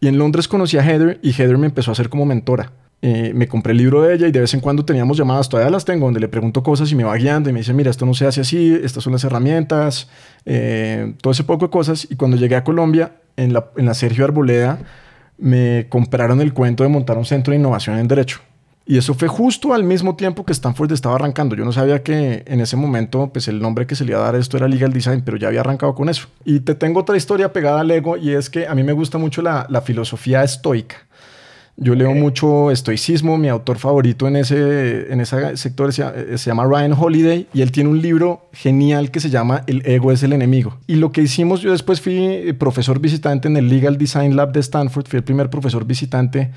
Y 0.00 0.08
en 0.08 0.18
Londres 0.18 0.48
conocí 0.48 0.76
a 0.76 0.84
Heather 0.84 1.20
y 1.22 1.30
Heather 1.30 1.58
me 1.58 1.66
empezó 1.66 1.92
a 1.92 1.92
hacer 1.92 2.08
como 2.08 2.26
mentora. 2.26 2.72
Eh, 3.04 3.32
me 3.34 3.48
compré 3.48 3.72
el 3.72 3.78
libro 3.78 4.02
de 4.02 4.14
ella 4.14 4.28
y 4.28 4.32
de 4.32 4.38
vez 4.38 4.54
en 4.54 4.60
cuando 4.60 4.84
teníamos 4.84 5.16
llamadas, 5.16 5.48
todavía 5.48 5.70
las 5.70 5.84
tengo, 5.84 6.06
donde 6.06 6.20
le 6.20 6.28
pregunto 6.28 6.62
cosas 6.62 6.90
y 6.92 6.94
me 6.94 7.02
va 7.02 7.16
guiando 7.16 7.50
y 7.50 7.52
me 7.52 7.58
dice, 7.58 7.74
mira, 7.74 7.90
esto 7.90 8.06
no 8.06 8.14
se 8.14 8.26
hace 8.26 8.42
así, 8.42 8.78
estas 8.80 9.02
son 9.02 9.12
las 9.12 9.24
herramientas, 9.24 10.08
eh, 10.46 11.14
todo 11.20 11.32
ese 11.32 11.42
poco 11.42 11.66
de 11.66 11.70
cosas. 11.70 12.06
Y 12.08 12.14
cuando 12.14 12.36
llegué 12.36 12.54
a 12.54 12.62
Colombia, 12.62 13.16
en 13.36 13.52
la, 13.52 13.70
en 13.76 13.86
la 13.86 13.94
Sergio 13.94 14.24
Arboleda, 14.24 14.78
me 15.36 15.86
compraron 15.88 16.40
el 16.40 16.52
cuento 16.52 16.84
de 16.84 16.90
montar 16.90 17.18
un 17.18 17.24
centro 17.24 17.50
de 17.50 17.58
innovación 17.58 17.98
en 17.98 18.06
derecho. 18.06 18.40
Y 18.84 18.98
eso 18.98 19.14
fue 19.14 19.28
justo 19.28 19.74
al 19.74 19.84
mismo 19.84 20.16
tiempo 20.16 20.44
que 20.44 20.52
Stanford 20.52 20.92
estaba 20.92 21.14
arrancando. 21.14 21.54
Yo 21.54 21.64
no 21.64 21.72
sabía 21.72 22.02
que 22.02 22.42
en 22.46 22.60
ese 22.60 22.76
momento, 22.76 23.30
pues 23.32 23.46
el 23.46 23.60
nombre 23.60 23.86
que 23.86 23.94
se 23.94 24.04
le 24.04 24.12
iba 24.12 24.20
a 24.20 24.24
dar 24.24 24.34
a 24.34 24.38
esto 24.38 24.56
era 24.56 24.66
Legal 24.66 24.92
Design, 24.92 25.22
pero 25.24 25.36
ya 25.36 25.48
había 25.48 25.60
arrancado 25.60 25.94
con 25.94 26.08
eso. 26.08 26.28
Y 26.44 26.60
te 26.60 26.74
tengo 26.74 27.00
otra 27.00 27.16
historia 27.16 27.52
pegada 27.52 27.80
al 27.80 27.90
ego 27.90 28.16
y 28.16 28.30
es 28.30 28.50
que 28.50 28.66
a 28.66 28.74
mí 28.74 28.82
me 28.82 28.92
gusta 28.92 29.18
mucho 29.18 29.40
la, 29.40 29.66
la 29.68 29.82
filosofía 29.82 30.42
estoica. 30.42 30.96
Yo 31.76 31.94
leo 31.94 32.12
mucho 32.12 32.70
estoicismo, 32.70 33.38
mi 33.38 33.48
autor 33.48 33.78
favorito 33.78 34.28
en 34.28 34.36
ese, 34.36 35.10
en 35.10 35.20
ese 35.20 35.56
sector 35.56 35.90
se, 35.92 36.02
eh, 36.02 36.38
se, 36.38 36.50
llama 36.50 36.64
Ryan 36.64 36.92
Holiday 36.92 37.48
y 37.54 37.62
él 37.62 37.72
tiene 37.72 37.88
un 37.88 38.02
libro 38.02 38.48
genial 38.52 39.10
que 39.10 39.20
se 39.20 39.30
llama 39.30 39.62
El 39.66 39.84
ego 39.86 40.12
es 40.12 40.22
el 40.22 40.34
enemigo. 40.34 40.78
Y 40.86 40.96
lo 40.96 41.12
que 41.12 41.22
hicimos, 41.22 41.62
yo 41.62 41.72
después 41.72 42.00
fui 42.00 42.54
profesor 42.58 43.00
visitante 43.00 43.48
en 43.48 43.56
el 43.56 43.68
Legal 43.68 43.96
Design 43.96 44.36
Lab 44.36 44.52
de 44.52 44.60
Stanford, 44.60 45.06
fui 45.06 45.16
el 45.16 45.24
primer 45.24 45.48
profesor 45.48 45.86
visitante 45.86 46.50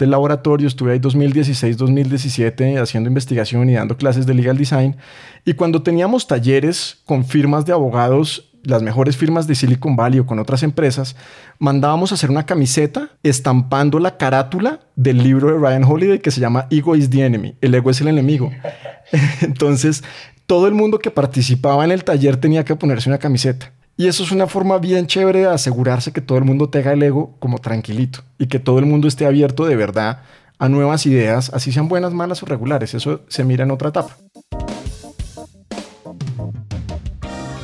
del 0.00 0.10
laboratorio, 0.10 0.66
estuve 0.66 0.92
ahí 0.92 0.98
2016-2017 0.98 2.80
haciendo 2.80 3.08
investigación 3.08 3.68
y 3.68 3.74
dando 3.74 3.96
clases 3.96 4.26
de 4.26 4.34
legal 4.34 4.56
design. 4.56 4.96
Y 5.44 5.54
cuando 5.54 5.82
teníamos 5.82 6.26
talleres 6.26 6.98
con 7.04 7.24
firmas 7.24 7.66
de 7.66 7.72
abogados, 7.72 8.49
las 8.62 8.82
mejores 8.82 9.16
firmas 9.16 9.46
de 9.46 9.54
Silicon 9.54 9.96
Valley 9.96 10.20
o 10.20 10.26
con 10.26 10.38
otras 10.38 10.62
empresas, 10.62 11.16
mandábamos 11.58 12.12
a 12.12 12.14
hacer 12.14 12.30
una 12.30 12.46
camiseta 12.46 13.10
estampando 13.22 13.98
la 13.98 14.16
carátula 14.16 14.80
del 14.96 15.22
libro 15.22 15.48
de 15.48 15.58
Ryan 15.58 15.84
Holiday 15.84 16.18
que 16.18 16.30
se 16.30 16.40
llama 16.40 16.66
Ego 16.70 16.96
is 16.96 17.10
the 17.10 17.24
Enemy, 17.24 17.56
el 17.60 17.74
ego 17.74 17.90
es 17.90 18.00
el 18.00 18.08
enemigo. 18.08 18.50
Entonces, 19.40 20.04
todo 20.46 20.66
el 20.66 20.74
mundo 20.74 20.98
que 20.98 21.10
participaba 21.10 21.84
en 21.84 21.92
el 21.92 22.04
taller 22.04 22.36
tenía 22.36 22.64
que 22.64 22.76
ponerse 22.76 23.08
una 23.08 23.18
camiseta. 23.18 23.72
Y 23.96 24.06
eso 24.08 24.22
es 24.22 24.32
una 24.32 24.46
forma 24.46 24.78
bien 24.78 25.06
chévere 25.06 25.40
de 25.40 25.46
asegurarse 25.46 26.12
que 26.12 26.20
todo 26.22 26.38
el 26.38 26.44
mundo 26.44 26.70
tenga 26.70 26.92
el 26.92 27.02
ego 27.02 27.36
como 27.38 27.58
tranquilito 27.58 28.20
y 28.38 28.46
que 28.46 28.58
todo 28.58 28.78
el 28.78 28.86
mundo 28.86 29.08
esté 29.08 29.26
abierto 29.26 29.66
de 29.66 29.76
verdad 29.76 30.22
a 30.58 30.68
nuevas 30.68 31.06
ideas, 31.06 31.50
así 31.54 31.72
sean 31.72 31.88
buenas, 31.88 32.12
malas 32.12 32.42
o 32.42 32.46
regulares. 32.46 32.94
Eso 32.94 33.22
se 33.28 33.44
mira 33.44 33.64
en 33.64 33.70
otra 33.70 33.90
etapa. 33.90 34.16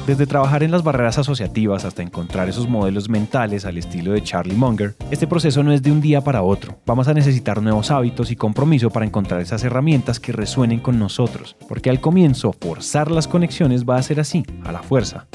Desde 0.06 0.25
trabajar 0.25 0.62
en 0.62 0.70
las 0.70 0.84
barreras 0.84 1.18
asociativas 1.18 1.84
hasta 1.84 2.00
encontrar 2.00 2.48
esos 2.48 2.68
modelos 2.68 3.08
mentales 3.08 3.64
al 3.64 3.76
estilo 3.76 4.12
de 4.12 4.22
Charlie 4.22 4.54
Munger, 4.54 4.94
este 5.10 5.26
proceso 5.26 5.64
no 5.64 5.72
es 5.72 5.82
de 5.82 5.90
un 5.90 6.00
día 6.00 6.20
para 6.20 6.42
otro. 6.42 6.78
Vamos 6.86 7.08
a 7.08 7.14
necesitar 7.14 7.60
nuevos 7.60 7.90
hábitos 7.90 8.30
y 8.30 8.36
compromiso 8.36 8.88
para 8.88 9.04
encontrar 9.04 9.40
esas 9.40 9.64
herramientas 9.64 10.20
que 10.20 10.30
resuenen 10.30 10.78
con 10.78 11.00
nosotros, 11.00 11.56
porque 11.68 11.90
al 11.90 12.00
comienzo 12.00 12.52
forzar 12.52 13.10
las 13.10 13.26
conexiones 13.26 13.84
va 13.84 13.96
a 13.96 14.02
ser 14.02 14.20
así, 14.20 14.44
a 14.62 14.70
la 14.70 14.84
fuerza. 14.84 15.26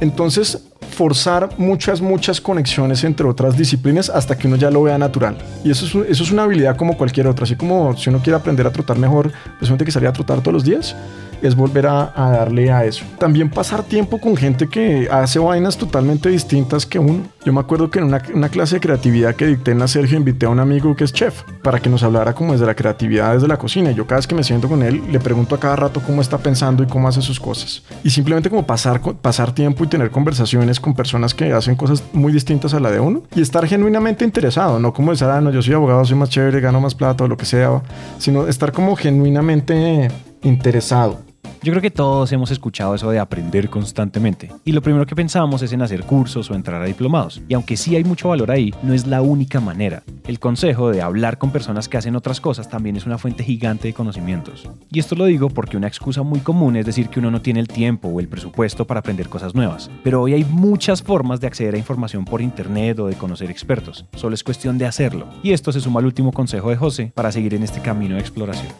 Entonces, 0.00 0.69
forzar 0.90 1.50
muchas, 1.58 2.00
muchas 2.00 2.40
conexiones 2.40 3.04
entre 3.04 3.26
otras 3.26 3.56
disciplinas 3.56 4.10
hasta 4.10 4.36
que 4.36 4.46
uno 4.46 4.56
ya 4.56 4.70
lo 4.70 4.82
vea 4.82 4.98
natural. 4.98 5.36
Y 5.64 5.70
eso 5.70 5.86
es, 5.86 6.10
eso 6.10 6.22
es 6.24 6.30
una 6.30 6.44
habilidad 6.44 6.76
como 6.76 6.96
cualquier 6.96 7.26
otra. 7.26 7.44
Así 7.44 7.56
como 7.56 7.96
si 7.96 8.10
uno 8.10 8.20
quiere 8.20 8.36
aprender 8.36 8.66
a 8.66 8.72
trotar 8.72 8.98
mejor, 8.98 9.32
pues 9.58 9.70
uno 9.70 9.76
tiene 9.76 9.86
que 9.86 9.92
salir 9.92 10.08
a 10.08 10.12
trotar 10.12 10.40
todos 10.40 10.54
los 10.54 10.64
días 10.64 10.96
es 11.42 11.54
volver 11.54 11.86
a, 11.86 12.12
darle 12.16 12.70
a 12.70 12.84
eso. 12.84 13.04
También 13.18 13.50
pasar 13.50 13.82
tiempo 13.82 14.18
con 14.18 14.36
gente 14.36 14.68
que 14.68 15.08
hace 15.10 15.38
vainas 15.38 15.76
totalmente 15.76 16.28
distintas 16.28 16.86
que 16.86 16.98
uno. 16.98 17.22
Yo 17.44 17.52
me 17.52 17.60
acuerdo 17.60 17.90
que 17.90 17.98
en 17.98 18.04
una, 18.06 18.48
clase 18.48 18.76
de 18.76 18.80
creatividad 18.80 19.34
que 19.34 19.46
dicté 19.46 19.70
en 19.70 19.78
la 19.78 19.88
Sergio 19.88 20.16
invité 20.16 20.46
a 20.46 20.50
un 20.50 20.60
amigo 20.60 20.94
que 20.96 21.04
es 21.04 21.12
chef 21.12 21.42
para 21.62 21.80
que 21.80 21.88
nos 21.88 22.02
hablara 22.02 22.34
como 22.34 22.52
desde 22.52 22.66
la 22.66 22.74
creatividad, 22.74 23.34
desde 23.34 23.48
la 23.48 23.56
cocina. 23.56 23.90
Yo 23.92 24.06
cada 24.06 24.18
vez 24.18 24.26
que 24.26 24.34
me 24.34 24.44
siento 24.44 24.68
con 24.68 24.82
él 24.82 25.02
le 25.10 25.20
pregunto 25.20 25.54
a 25.54 25.60
cada 25.60 25.76
rato 25.76 26.02
cómo 26.04 26.20
está 26.20 26.38
pensando 26.38 26.82
y 26.82 26.86
cómo 26.86 27.08
hace 27.08 27.22
sus 27.22 27.40
cosas. 27.40 27.82
Y 28.04 28.10
simplemente 28.10 28.50
como 28.50 28.66
pasar, 28.66 29.00
pasar 29.00 29.54
tiempo 29.54 29.84
y 29.84 29.86
tener 29.86 30.10
conversaciones 30.10 30.69
con 30.78 30.94
personas 30.94 31.34
que 31.34 31.52
hacen 31.52 31.74
cosas 31.74 32.04
muy 32.12 32.32
distintas 32.32 32.74
a 32.74 32.80
la 32.80 32.90
de 32.90 33.00
uno 33.00 33.22
y 33.34 33.40
estar 33.40 33.66
genuinamente 33.66 34.24
interesado, 34.24 34.78
no 34.78 34.92
como 34.92 35.10
decir, 35.10 35.26
ah, 35.26 35.40
no, 35.40 35.50
yo 35.50 35.62
soy 35.62 35.74
abogado, 35.74 36.04
soy 36.04 36.16
más 36.16 36.30
chévere, 36.30 36.60
gano 36.60 36.80
más 36.80 36.94
plata 36.94 37.24
o 37.24 37.28
lo 37.28 37.36
que 37.36 37.46
sea, 37.46 37.82
sino 38.18 38.46
estar 38.46 38.70
como 38.72 38.94
genuinamente 38.94 40.08
interesado. 40.42 41.29
Yo 41.62 41.72
creo 41.72 41.82
que 41.82 41.90
todos 41.90 42.32
hemos 42.32 42.50
escuchado 42.50 42.94
eso 42.94 43.10
de 43.10 43.18
aprender 43.18 43.68
constantemente. 43.68 44.50
Y 44.64 44.72
lo 44.72 44.80
primero 44.80 45.04
que 45.04 45.14
pensamos 45.14 45.60
es 45.60 45.74
en 45.74 45.82
hacer 45.82 46.04
cursos 46.04 46.50
o 46.50 46.54
entrar 46.54 46.80
a 46.80 46.86
diplomados. 46.86 47.42
Y 47.48 47.54
aunque 47.54 47.76
sí 47.76 47.94
hay 47.96 48.02
mucho 48.02 48.30
valor 48.30 48.50
ahí, 48.50 48.72
no 48.82 48.94
es 48.94 49.06
la 49.06 49.20
única 49.20 49.60
manera. 49.60 50.02
El 50.26 50.40
consejo 50.40 50.90
de 50.90 51.02
hablar 51.02 51.36
con 51.36 51.50
personas 51.50 51.86
que 51.86 51.98
hacen 51.98 52.16
otras 52.16 52.40
cosas 52.40 52.70
también 52.70 52.96
es 52.96 53.04
una 53.04 53.18
fuente 53.18 53.44
gigante 53.44 53.88
de 53.88 53.94
conocimientos. 53.94 54.70
Y 54.90 55.00
esto 55.00 55.14
lo 55.16 55.26
digo 55.26 55.50
porque 55.50 55.76
una 55.76 55.86
excusa 55.86 56.22
muy 56.22 56.40
común 56.40 56.76
es 56.76 56.86
decir 56.86 57.10
que 57.10 57.20
uno 57.20 57.30
no 57.30 57.42
tiene 57.42 57.60
el 57.60 57.68
tiempo 57.68 58.08
o 58.08 58.20
el 58.20 58.28
presupuesto 58.28 58.86
para 58.86 59.00
aprender 59.00 59.28
cosas 59.28 59.54
nuevas. 59.54 59.90
Pero 60.02 60.22
hoy 60.22 60.32
hay 60.32 60.44
muchas 60.44 61.02
formas 61.02 61.40
de 61.40 61.46
acceder 61.48 61.74
a 61.74 61.78
información 61.78 62.24
por 62.24 62.40
internet 62.40 62.98
o 63.00 63.06
de 63.06 63.16
conocer 63.16 63.50
expertos. 63.50 64.06
Solo 64.14 64.34
es 64.34 64.42
cuestión 64.42 64.78
de 64.78 64.86
hacerlo. 64.86 65.26
Y 65.42 65.52
esto 65.52 65.72
se 65.72 65.80
suma 65.80 66.00
al 66.00 66.06
último 66.06 66.32
consejo 66.32 66.70
de 66.70 66.76
José 66.76 67.12
para 67.14 67.30
seguir 67.30 67.52
en 67.52 67.64
este 67.64 67.82
camino 67.82 68.14
de 68.14 68.22
exploración 68.22 68.72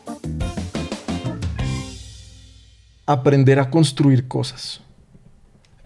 aprender 3.12 3.59
a 3.59 3.71
construir 3.71 4.29
cosas. 4.29 4.81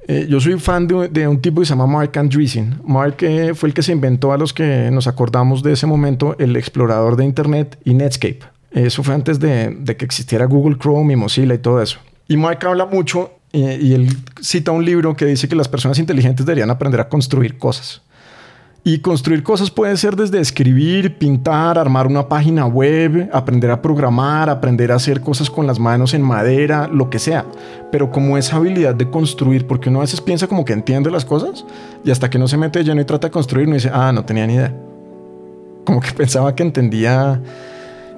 Eh, 0.07 0.27
yo 0.29 0.39
soy 0.39 0.59
fan 0.59 0.87
de, 0.87 1.29
un 1.29 1.41
tipo 1.41 1.61
que 1.61 1.67
se 1.67 1.71
llama 1.71 1.87
Mark 1.87 2.19
Andreessen. 2.19 2.81
Mark 2.87 3.17
eh, 3.21 3.55
fue 3.55 3.71
el 3.71 3.75
que 3.75 3.83
se 3.83 3.93
inventó 3.93 4.33
a 4.33 4.39
los 4.39 4.53
que 4.53 4.91
nos 4.91 5.07
acordamos 5.07 5.63
de 5.63 5.73
ese 5.73 5.87
momento 5.87 6.37
el 6.39 6.57
explorador 6.57 7.17
de 7.17 7.25
Internet 7.25 7.79
y 7.85 7.95
Netscape. 7.95 8.41
Eso 8.71 9.03
fue 9.03 9.15
antes 9.15 9.39
de, 9.39 9.83
que 9.97 10.05
existiera 10.05 10.45
Google 10.47 10.77
Chrome 10.79 11.13
y 11.13 11.17
Mozilla 11.17 11.55
y 11.55 11.59
todo 11.59 11.81
eso. 11.81 11.99
Y 12.29 12.37
Mark 12.37 12.59
habla 12.67 12.87
mucho 12.87 13.31
eh, 13.53 13.79
y 13.81 13.95
él 13.95 14.09
cita 14.41 14.73
un 14.73 14.85
libro 14.85 15.15
que 15.17 15.25
dice 15.27 15.49
que 15.49 15.55
las 15.55 15.69
personas 15.69 15.99
inteligentes 15.99 16.45
deberían 16.45 16.71
aprender 16.71 17.01
a 17.01 17.09
construir 17.09 17.57
cosas. 17.57 18.03
Y 18.87 18.99
construir 18.99 19.43
cosas 19.43 19.71
puede 19.71 19.97
ser 19.97 20.15
desde 20.15 20.39
escribir, 20.41 21.17
pintar, 21.17 21.79
armar 21.79 22.07
una 22.07 22.29
página 22.29 22.67
web, 22.67 23.31
aprender 23.33 23.71
a 23.71 23.81
programar, 23.81 24.51
aprender 24.51 24.93
a 24.93 24.97
hacer 24.97 25.23
cosas 25.23 25.49
con 25.49 25.67
las 25.67 25.79
manos 25.79 26.13
en 26.13 26.21
madera, 26.21 26.87
lo 26.87 27.09
que 27.09 27.19
sea. 27.19 27.47
Pero 27.91 28.11
como 28.11 28.37
esa 28.37 28.57
habilidad 28.57 28.95
de 28.95 29.09
construir, 29.09 29.67
porque 29.67 29.89
uno 29.89 30.01
a 30.01 30.03
veces 30.03 30.21
piensa 30.21 30.49
como 30.49 30.67
que 30.67 30.75
entiende 30.75 31.11
las 31.11 31.25
cosas 31.25 31.65
y 32.05 32.11
hasta 32.11 32.29
que 32.29 32.39
no 32.39 32.47
se 32.47 32.59
mete 32.59 32.85
lleno 32.85 33.01
y 33.01 33.07
trata 33.07 33.29
de 33.29 33.33
construir, 33.33 33.67
uno 33.67 33.77
dice, 33.77 33.91
ah, 33.91 34.13
no 34.13 34.27
tenía 34.27 34.47
ni 34.47 34.53
idea. 34.53 34.75
Como 35.87 36.01
que 36.01 36.13
pensaba 36.17 36.55
que 36.55 36.63
entendía 36.63 37.41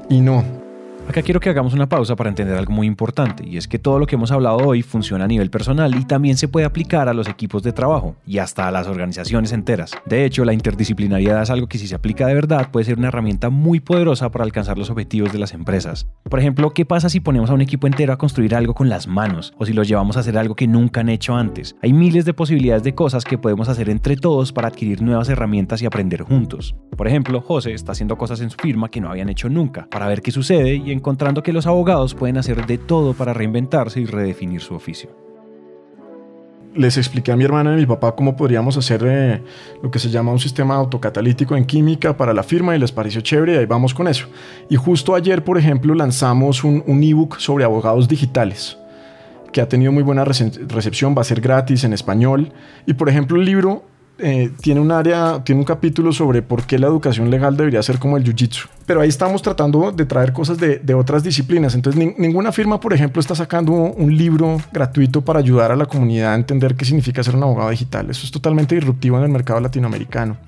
y 0.09 0.21
no. 0.21 0.66
Acá 1.09 1.23
quiero 1.23 1.39
que 1.39 1.49
hagamos 1.49 1.73
una 1.73 1.89
pausa 1.89 2.17
para 2.17 2.29
entender 2.29 2.59
algo 2.59 2.73
muy 2.73 2.87
importante, 2.87 3.47
y 3.47 3.57
es 3.57 3.69
que 3.69 3.79
todo 3.79 4.01
lo 4.01 4.07
que 4.07 4.17
hemos 4.17 4.33
hablado 4.33 4.57
hoy 4.57 4.83
funciona 4.83 5.25
a 5.25 5.29
nivel 5.29 5.51
personal 5.51 5.95
y 5.95 6.05
también 6.05 6.37
se 6.37 6.49
puede 6.49 6.67
aplicar 6.67 7.09
a 7.09 7.15
los 7.15 7.29
equipos 7.29 7.63
de 7.63 7.73
trabajo 7.73 8.17
y 8.27 8.39
hasta 8.39 8.67
a 8.67 8.73
las 8.73 8.89
organizaciones 8.89 9.53
enteras. 9.53 9.93
De 10.05 10.25
hecho, 10.25 10.45
la 10.45 10.53
interdisciplinariedad 10.53 11.43
es 11.43 11.51
algo 11.51 11.69
que 11.69 11.79
si 11.79 11.87
se 11.87 11.95
aplica 11.95 12.27
de 12.27 12.35
verdad 12.35 12.71
puede 12.73 12.87
ser 12.87 12.99
una 12.99 13.09
herramienta 13.09 13.51
muy 13.51 13.79
poderosa 13.79 14.31
para 14.33 14.45
alcanzar 14.45 14.79
los 14.79 14.91
objetivos 14.91 15.33
de 15.33 15.39
las 15.39 15.55
empresas. 15.55 16.09
Por 16.29 16.41
ejemplo, 16.41 16.75
¿qué 16.75 16.85
pasa 16.85 17.09
si 17.09 17.21
ponemos 17.21 17.51
a 17.51 17.55
un 17.55 17.61
equipo 17.61 17.87
entero 17.87 18.13
a 18.13 18.19
construir 18.19 18.57
algo 18.57 18.75
con 18.75 18.89
las 18.89 19.07
manos 19.07 19.55
o 19.59 19.65
si 19.65 19.73
los 19.73 19.87
llevamos 19.87 20.17
a 20.17 20.21
hacer 20.21 20.37
algo 20.37 20.57
que 20.57 20.67
nunca 20.67 21.03
han 21.03 21.09
hecho 21.09 21.37
antes? 21.37 21.77
Hay 21.83 21.93
miles 21.93 22.25
de 22.25 22.35
posibilidades 22.35 22.83
de 22.83 22.97
cosas 22.97 23.25
que 23.25 23.39
podemos 23.39 23.69
hacer 23.69 23.89
entre 23.91 24.17
todos 24.17 24.53
para 24.53 24.69
adquirir 24.69 25.03
nuevas 25.03 25.29
herramientas 25.29 25.81
y 25.81 25.87
aprender 25.87 26.23
juntos. 26.23 26.75
Por 26.97 27.07
ejemplo, 27.07 27.41
José 27.41 27.75
está 27.75 27.93
haciendo 27.93 28.19
cosas 28.19 28.41
en 28.41 28.51
su 28.51 28.57
firma 28.59 28.91
que 28.91 29.01
no 29.01 29.09
habían 29.09 29.29
hecho 29.29 29.49
nunca 29.49 29.87
para 29.89 30.09
ver 30.09 30.21
qué 30.21 30.33
sucede 30.33 30.75
y 30.75 30.96
encontrando 30.97 31.43
que 31.43 31.53
los 31.53 31.67
abogados 31.67 32.15
pueden 32.15 32.39
hacer 32.39 32.67
de 32.67 32.79
todo 32.79 33.15
para 33.15 33.33
reinventarse 33.33 34.01
y 34.01 34.07
redefinir 34.07 34.61
su 34.61 34.75
oficio. 34.75 35.11
les 36.75 36.99
expliqué 36.99 37.33
a 37.33 37.37
mi 37.37 37.45
hermana 37.45 37.71
y 37.71 37.75
a 37.75 37.77
mi 37.79 37.87
papá 37.87 38.15
cómo 38.15 38.37
podríamos 38.37 38.77
hacer 38.77 39.03
eh, 39.07 39.43
lo 39.83 39.91
que 39.91 39.99
se 39.99 40.11
llama 40.11 40.33
un 40.33 40.39
sistema 40.39 40.75
autocatalítico 40.75 41.57
en 41.57 41.65
química 41.65 42.15
para 42.17 42.35
la 42.35 42.43
firma 42.43 42.77
y 42.77 42.79
les 42.79 42.93
pareció 42.93 43.23
chévere 43.23 43.55
y 43.55 43.57
ahí 43.57 43.67
vamos 43.67 43.95
con 43.95 44.09
eso. 44.09 44.27
Y 44.69 44.77
justo 44.77 45.15
ayer, 45.15 45.43
por 45.43 45.57
ejemplo, 45.57 45.95
lanzamos 45.95 46.65
un, 46.65 46.83
un 46.87 47.03
ebook 47.03 47.39
sobre 47.39 47.65
abogados 47.65 48.09
digitales 48.09 48.77
que 49.53 49.63
ha 49.63 49.69
tenido 49.71 49.91
muy 49.91 50.03
buena 50.03 50.23
recepción, 50.23 51.15
va 51.17 51.23
a 51.23 51.25
ser 51.25 51.41
gratis 51.41 51.83
en 51.85 51.95
español. 51.95 52.53
Y 52.85 52.93
por 52.93 53.09
ejemplo, 53.09 53.39
el 53.39 53.47
libro 53.47 53.85
eh, 54.19 54.51
tiene 54.63 54.81
un 54.81 54.91
área, 54.93 55.43
tiene 55.45 55.61
un 55.61 55.65
capítulo 55.65 56.11
sobre 56.11 56.41
por 56.41 56.65
qué 56.65 56.79
la 56.79 56.87
educación 56.87 57.31
legal 57.31 57.57
debería 57.57 57.83
ser 57.83 57.99
como 57.99 58.17
el 58.17 58.25
jiu-jitsu. 58.25 58.67
Pero 58.87 59.03
ahí 59.03 59.09
estamos 59.09 59.43
tratando 59.43 59.93
de 59.93 60.07
traer 60.07 60.33
cosas 60.33 60.59
de, 60.59 60.95
otras 60.95 61.23
disciplinas. 61.23 61.75
Entonces, 61.75 62.15
ninguna 62.17 62.51
firma, 62.51 62.81
por 62.81 62.95
ejemplo, 62.95 63.21
está 63.21 63.35
sacando 63.35 63.73
un 63.73 64.17
libro 64.17 64.59
gratuito 64.73 65.21
para 65.23 65.41
ayudar 65.41 65.71
a 65.73 65.77
la 65.77 65.87
comunidad 65.87 66.33
a 66.33 66.37
entender 66.37 66.77
qué 66.77 66.85
significa 66.85 67.23
ser 67.23 67.37
un 67.37 67.43
abogado 67.43 67.69
digital. 67.71 68.09
Eso 68.09 68.25
es 68.25 68.31
totalmente 68.31 68.75
disruptivo 68.75 69.19
en 69.19 69.25
el 69.25 69.31
mercado 69.31 69.61
latinoamericano. 69.61 70.39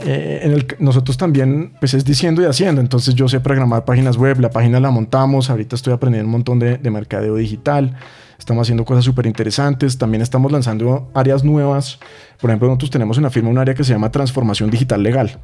Eh, 0.00 0.40
en 0.42 0.52
el, 0.52 0.66
nosotros 0.78 1.16
también, 1.16 1.72
pues 1.78 1.94
es 1.94 2.04
diciendo 2.04 2.42
y 2.42 2.44
haciendo. 2.44 2.80
Entonces 2.80 3.14
yo 3.14 3.28
sé 3.28 3.40
programar 3.40 3.84
páginas 3.84 4.18
web, 4.18 4.38
la 4.40 4.50
página 4.50 4.80
la 4.80 4.90
montamos, 4.90 5.48
ahorita 5.48 5.76
estoy 5.76 5.94
aprendiendo 5.94 6.26
un 6.26 6.32
montón 6.32 6.58
de, 6.58 6.76
de 6.76 6.90
mercadeo 6.90 7.36
digital. 7.36 7.96
Estamos 8.42 8.62
haciendo 8.62 8.84
cosas 8.84 9.04
súper 9.04 9.26
interesantes. 9.26 9.96
También 9.98 10.20
estamos 10.20 10.50
lanzando 10.50 11.08
áreas 11.14 11.44
nuevas. 11.44 12.00
Por 12.40 12.50
ejemplo, 12.50 12.66
nosotros 12.66 12.90
tenemos 12.90 13.16
en 13.16 13.22
la 13.22 13.30
firma 13.30 13.50
un 13.50 13.58
área 13.58 13.72
que 13.72 13.84
se 13.84 13.92
llama 13.92 14.10
transformación 14.10 14.68
digital 14.68 15.00
legal 15.00 15.38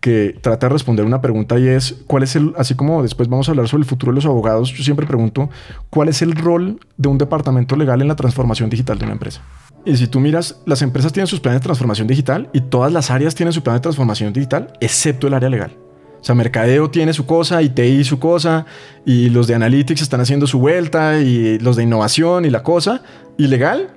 que 0.00 0.34
trata 0.40 0.66
de 0.66 0.72
responder 0.72 1.04
una 1.04 1.20
pregunta 1.20 1.58
y 1.58 1.68
es, 1.68 2.02
¿cuál 2.08 2.22
es 2.22 2.34
el, 2.34 2.54
así 2.56 2.74
como 2.74 3.02
después 3.02 3.28
vamos 3.28 3.48
a 3.48 3.52
hablar 3.52 3.68
sobre 3.68 3.82
el 3.82 3.88
futuro 3.88 4.10
de 4.10 4.16
los 4.16 4.24
abogados, 4.24 4.72
yo 4.72 4.82
siempre 4.82 5.06
pregunto, 5.06 5.50
¿cuál 5.90 6.08
es 6.08 6.22
el 6.22 6.34
rol 6.34 6.80
de 6.96 7.08
un 7.08 7.18
departamento 7.18 7.76
legal 7.76 8.00
en 8.00 8.08
la 8.08 8.16
transformación 8.16 8.70
digital 8.70 8.98
de 8.98 9.04
una 9.04 9.12
empresa? 9.12 9.42
Y 9.84 9.94
si 9.96 10.06
tú 10.06 10.18
miras, 10.18 10.62
las 10.64 10.80
empresas 10.80 11.12
tienen 11.12 11.26
sus 11.26 11.38
planes 11.38 11.60
de 11.60 11.64
transformación 11.64 12.08
digital 12.08 12.48
y 12.54 12.62
todas 12.62 12.90
las 12.92 13.10
áreas 13.10 13.34
tienen 13.34 13.52
su 13.52 13.62
plan 13.62 13.76
de 13.76 13.80
transformación 13.80 14.32
digital, 14.32 14.72
excepto 14.80 15.26
el 15.26 15.34
área 15.34 15.50
legal. 15.50 15.76
O 16.20 16.24
sea, 16.24 16.34
Mercadeo 16.34 16.90
tiene 16.90 17.12
su 17.12 17.24
cosa 17.24 17.62
y 17.62 17.70
TI 17.70 18.04
su 18.04 18.18
cosa 18.18 18.66
y 19.06 19.30
los 19.30 19.46
de 19.46 19.54
Analytics 19.54 20.02
están 20.02 20.20
haciendo 20.20 20.46
su 20.46 20.58
vuelta 20.58 21.18
y 21.18 21.58
los 21.58 21.76
de 21.76 21.84
innovación 21.84 22.44
y 22.44 22.50
la 22.50 22.62
cosa. 22.62 23.02
¿Y 23.38 23.46
legal? 23.46 23.90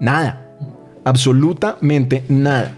Nada. 0.00 0.48
Absolutamente 1.04 2.24
nada. 2.28 2.72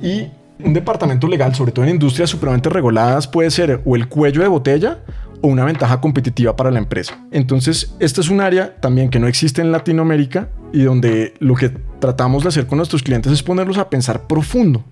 Y 0.00 0.28
un 0.62 0.72
departamento 0.72 1.26
legal, 1.26 1.54
sobre 1.54 1.72
todo 1.72 1.84
en 1.84 1.92
industrias 1.92 2.30
supremamente 2.30 2.68
reguladas, 2.68 3.26
puede 3.26 3.50
ser 3.50 3.80
o 3.84 3.96
el 3.96 4.08
cuello 4.08 4.42
de 4.42 4.48
botella 4.48 4.98
o 5.40 5.48
una 5.48 5.64
ventaja 5.64 6.00
competitiva 6.00 6.56
para 6.56 6.70
la 6.70 6.78
empresa. 6.78 7.18
Entonces, 7.30 7.94
esta 8.00 8.20
es 8.20 8.28
un 8.28 8.40
área 8.40 8.76
también 8.76 9.08
que 9.08 9.18
no 9.18 9.28
existe 9.28 9.60
en 9.60 9.72
Latinoamérica 9.72 10.48
y 10.72 10.82
donde 10.82 11.34
lo 11.38 11.54
que 11.54 11.72
tratamos 12.00 12.42
de 12.42 12.48
hacer 12.50 12.66
con 12.66 12.78
nuestros 12.78 13.02
clientes 13.02 13.32
es 13.32 13.42
ponerlos 13.42 13.78
a 13.78 13.88
pensar 13.88 14.26
profundo. 14.26 14.84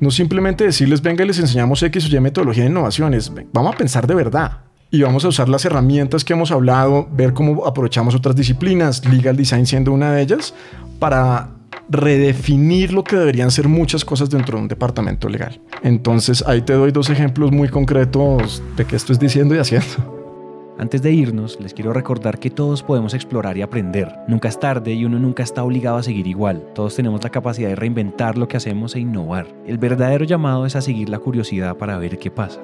No 0.00 0.10
simplemente 0.10 0.64
decirles, 0.64 1.02
venga, 1.02 1.24
les 1.24 1.38
enseñamos 1.38 1.82
X 1.82 2.06
o 2.06 2.16
Y 2.16 2.20
metodología 2.20 2.64
de 2.64 2.70
innovaciones. 2.70 3.32
Vamos 3.52 3.74
a 3.74 3.78
pensar 3.78 4.06
de 4.06 4.14
verdad. 4.14 4.60
Y 4.90 5.02
vamos 5.02 5.24
a 5.24 5.28
usar 5.28 5.48
las 5.48 5.64
herramientas 5.64 6.22
que 6.22 6.34
hemos 6.34 6.50
hablado, 6.50 7.08
ver 7.10 7.32
cómo 7.32 7.64
aprovechamos 7.64 8.14
otras 8.14 8.36
disciplinas, 8.36 9.04
legal 9.06 9.36
design 9.36 9.64
siendo 9.64 9.90
una 9.90 10.12
de 10.12 10.20
ellas, 10.20 10.54
para 10.98 11.48
redefinir 11.88 12.92
lo 12.92 13.02
que 13.02 13.16
deberían 13.16 13.50
ser 13.50 13.68
muchas 13.68 14.04
cosas 14.04 14.28
dentro 14.28 14.58
de 14.58 14.62
un 14.62 14.68
departamento 14.68 15.28
legal. 15.28 15.60
Entonces 15.82 16.44
ahí 16.46 16.60
te 16.62 16.74
doy 16.74 16.92
dos 16.92 17.08
ejemplos 17.08 17.52
muy 17.52 17.68
concretos 17.68 18.62
de 18.76 18.84
qué 18.84 18.96
estoy 18.96 19.16
diciendo 19.16 19.54
y 19.54 19.58
haciendo. 19.58 20.21
Antes 20.82 21.00
de 21.00 21.12
irnos, 21.12 21.60
les 21.60 21.74
quiero 21.74 21.92
recordar 21.92 22.40
que 22.40 22.50
todos 22.50 22.82
podemos 22.82 23.14
explorar 23.14 23.56
y 23.56 23.62
aprender. 23.62 24.12
Nunca 24.26 24.48
es 24.48 24.58
tarde 24.58 24.92
y 24.92 25.04
uno 25.04 25.16
nunca 25.20 25.44
está 25.44 25.62
obligado 25.62 25.98
a 25.98 26.02
seguir 26.02 26.26
igual. 26.26 26.66
Todos 26.74 26.96
tenemos 26.96 27.22
la 27.22 27.30
capacidad 27.30 27.68
de 27.68 27.76
reinventar 27.76 28.36
lo 28.36 28.48
que 28.48 28.56
hacemos 28.56 28.96
e 28.96 28.98
innovar. 28.98 29.46
El 29.64 29.78
verdadero 29.78 30.24
llamado 30.24 30.66
es 30.66 30.74
a 30.74 30.80
seguir 30.80 31.08
la 31.08 31.20
curiosidad 31.20 31.76
para 31.76 31.98
ver 31.98 32.18
qué 32.18 32.32
pasa. 32.32 32.60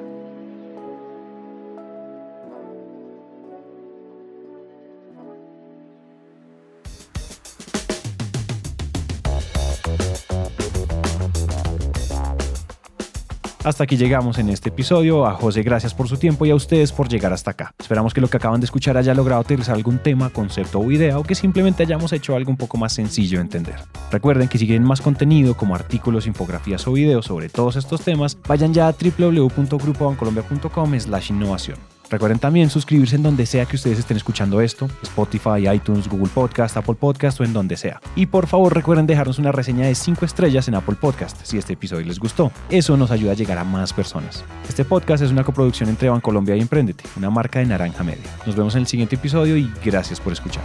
Hasta 13.68 13.84
aquí 13.84 13.98
llegamos 13.98 14.38
en 14.38 14.48
este 14.48 14.70
episodio. 14.70 15.26
A 15.26 15.34
José, 15.34 15.62
gracias 15.62 15.92
por 15.92 16.08
su 16.08 16.16
tiempo 16.16 16.46
y 16.46 16.50
a 16.50 16.54
ustedes 16.54 16.90
por 16.90 17.06
llegar 17.06 17.34
hasta 17.34 17.50
acá. 17.50 17.74
Esperamos 17.78 18.14
que 18.14 18.22
lo 18.22 18.28
que 18.28 18.38
acaban 18.38 18.60
de 18.60 18.64
escuchar 18.64 18.96
haya 18.96 19.12
logrado 19.12 19.42
aterrizar 19.42 19.74
algún 19.74 19.98
tema, 19.98 20.30
concepto 20.30 20.78
o 20.78 20.90
idea 20.90 21.18
o 21.18 21.22
que 21.22 21.34
simplemente 21.34 21.82
hayamos 21.82 22.14
hecho 22.14 22.34
algo 22.34 22.50
un 22.50 22.56
poco 22.56 22.78
más 22.78 22.94
sencillo 22.94 23.36
de 23.36 23.42
entender. 23.42 23.76
Recuerden 24.10 24.48
que 24.48 24.56
si 24.56 24.66
quieren 24.66 24.84
más 24.84 25.02
contenido 25.02 25.54
como 25.54 25.74
artículos, 25.74 26.26
infografías 26.26 26.88
o 26.88 26.92
videos 26.92 27.26
sobre 27.26 27.50
todos 27.50 27.76
estos 27.76 28.00
temas, 28.00 28.38
vayan 28.48 28.72
ya 28.72 28.88
a 28.88 28.92
www.grupobancolombia.com 28.92 30.98
slash 30.98 31.30
innovación. 31.30 31.97
Recuerden 32.10 32.38
también 32.38 32.70
suscribirse 32.70 33.16
en 33.16 33.22
donde 33.22 33.46
sea 33.46 33.66
que 33.66 33.76
ustedes 33.76 33.98
estén 33.98 34.16
escuchando 34.16 34.60
esto, 34.60 34.88
Spotify, 35.02 35.68
iTunes, 35.74 36.08
Google 36.08 36.30
Podcast, 36.32 36.76
Apple 36.76 36.94
Podcast 36.94 37.40
o 37.40 37.44
en 37.44 37.52
donde 37.52 37.76
sea. 37.76 38.00
Y 38.16 38.26
por 38.26 38.46
favor 38.46 38.74
recuerden 38.74 39.06
dejarnos 39.06 39.38
una 39.38 39.52
reseña 39.52 39.86
de 39.86 39.94
5 39.94 40.24
estrellas 40.24 40.68
en 40.68 40.74
Apple 40.74 40.96
Podcast 41.00 41.38
si 41.44 41.58
este 41.58 41.74
episodio 41.74 42.06
les 42.06 42.18
gustó. 42.18 42.50
Eso 42.70 42.96
nos 42.96 43.10
ayuda 43.10 43.32
a 43.32 43.34
llegar 43.34 43.58
a 43.58 43.64
más 43.64 43.92
personas. 43.92 44.44
Este 44.68 44.84
podcast 44.84 45.22
es 45.22 45.30
una 45.30 45.44
coproducción 45.44 45.88
entre 45.88 46.08
Bancolombia 46.08 46.56
y 46.56 46.60
Emprendete, 46.60 47.04
una 47.16 47.30
marca 47.30 47.58
de 47.58 47.66
Naranja 47.66 48.02
Media. 48.04 48.24
Nos 48.46 48.56
vemos 48.56 48.74
en 48.74 48.82
el 48.82 48.86
siguiente 48.86 49.16
episodio 49.16 49.56
y 49.56 49.70
gracias 49.84 50.20
por 50.20 50.32
escuchar. 50.32 50.64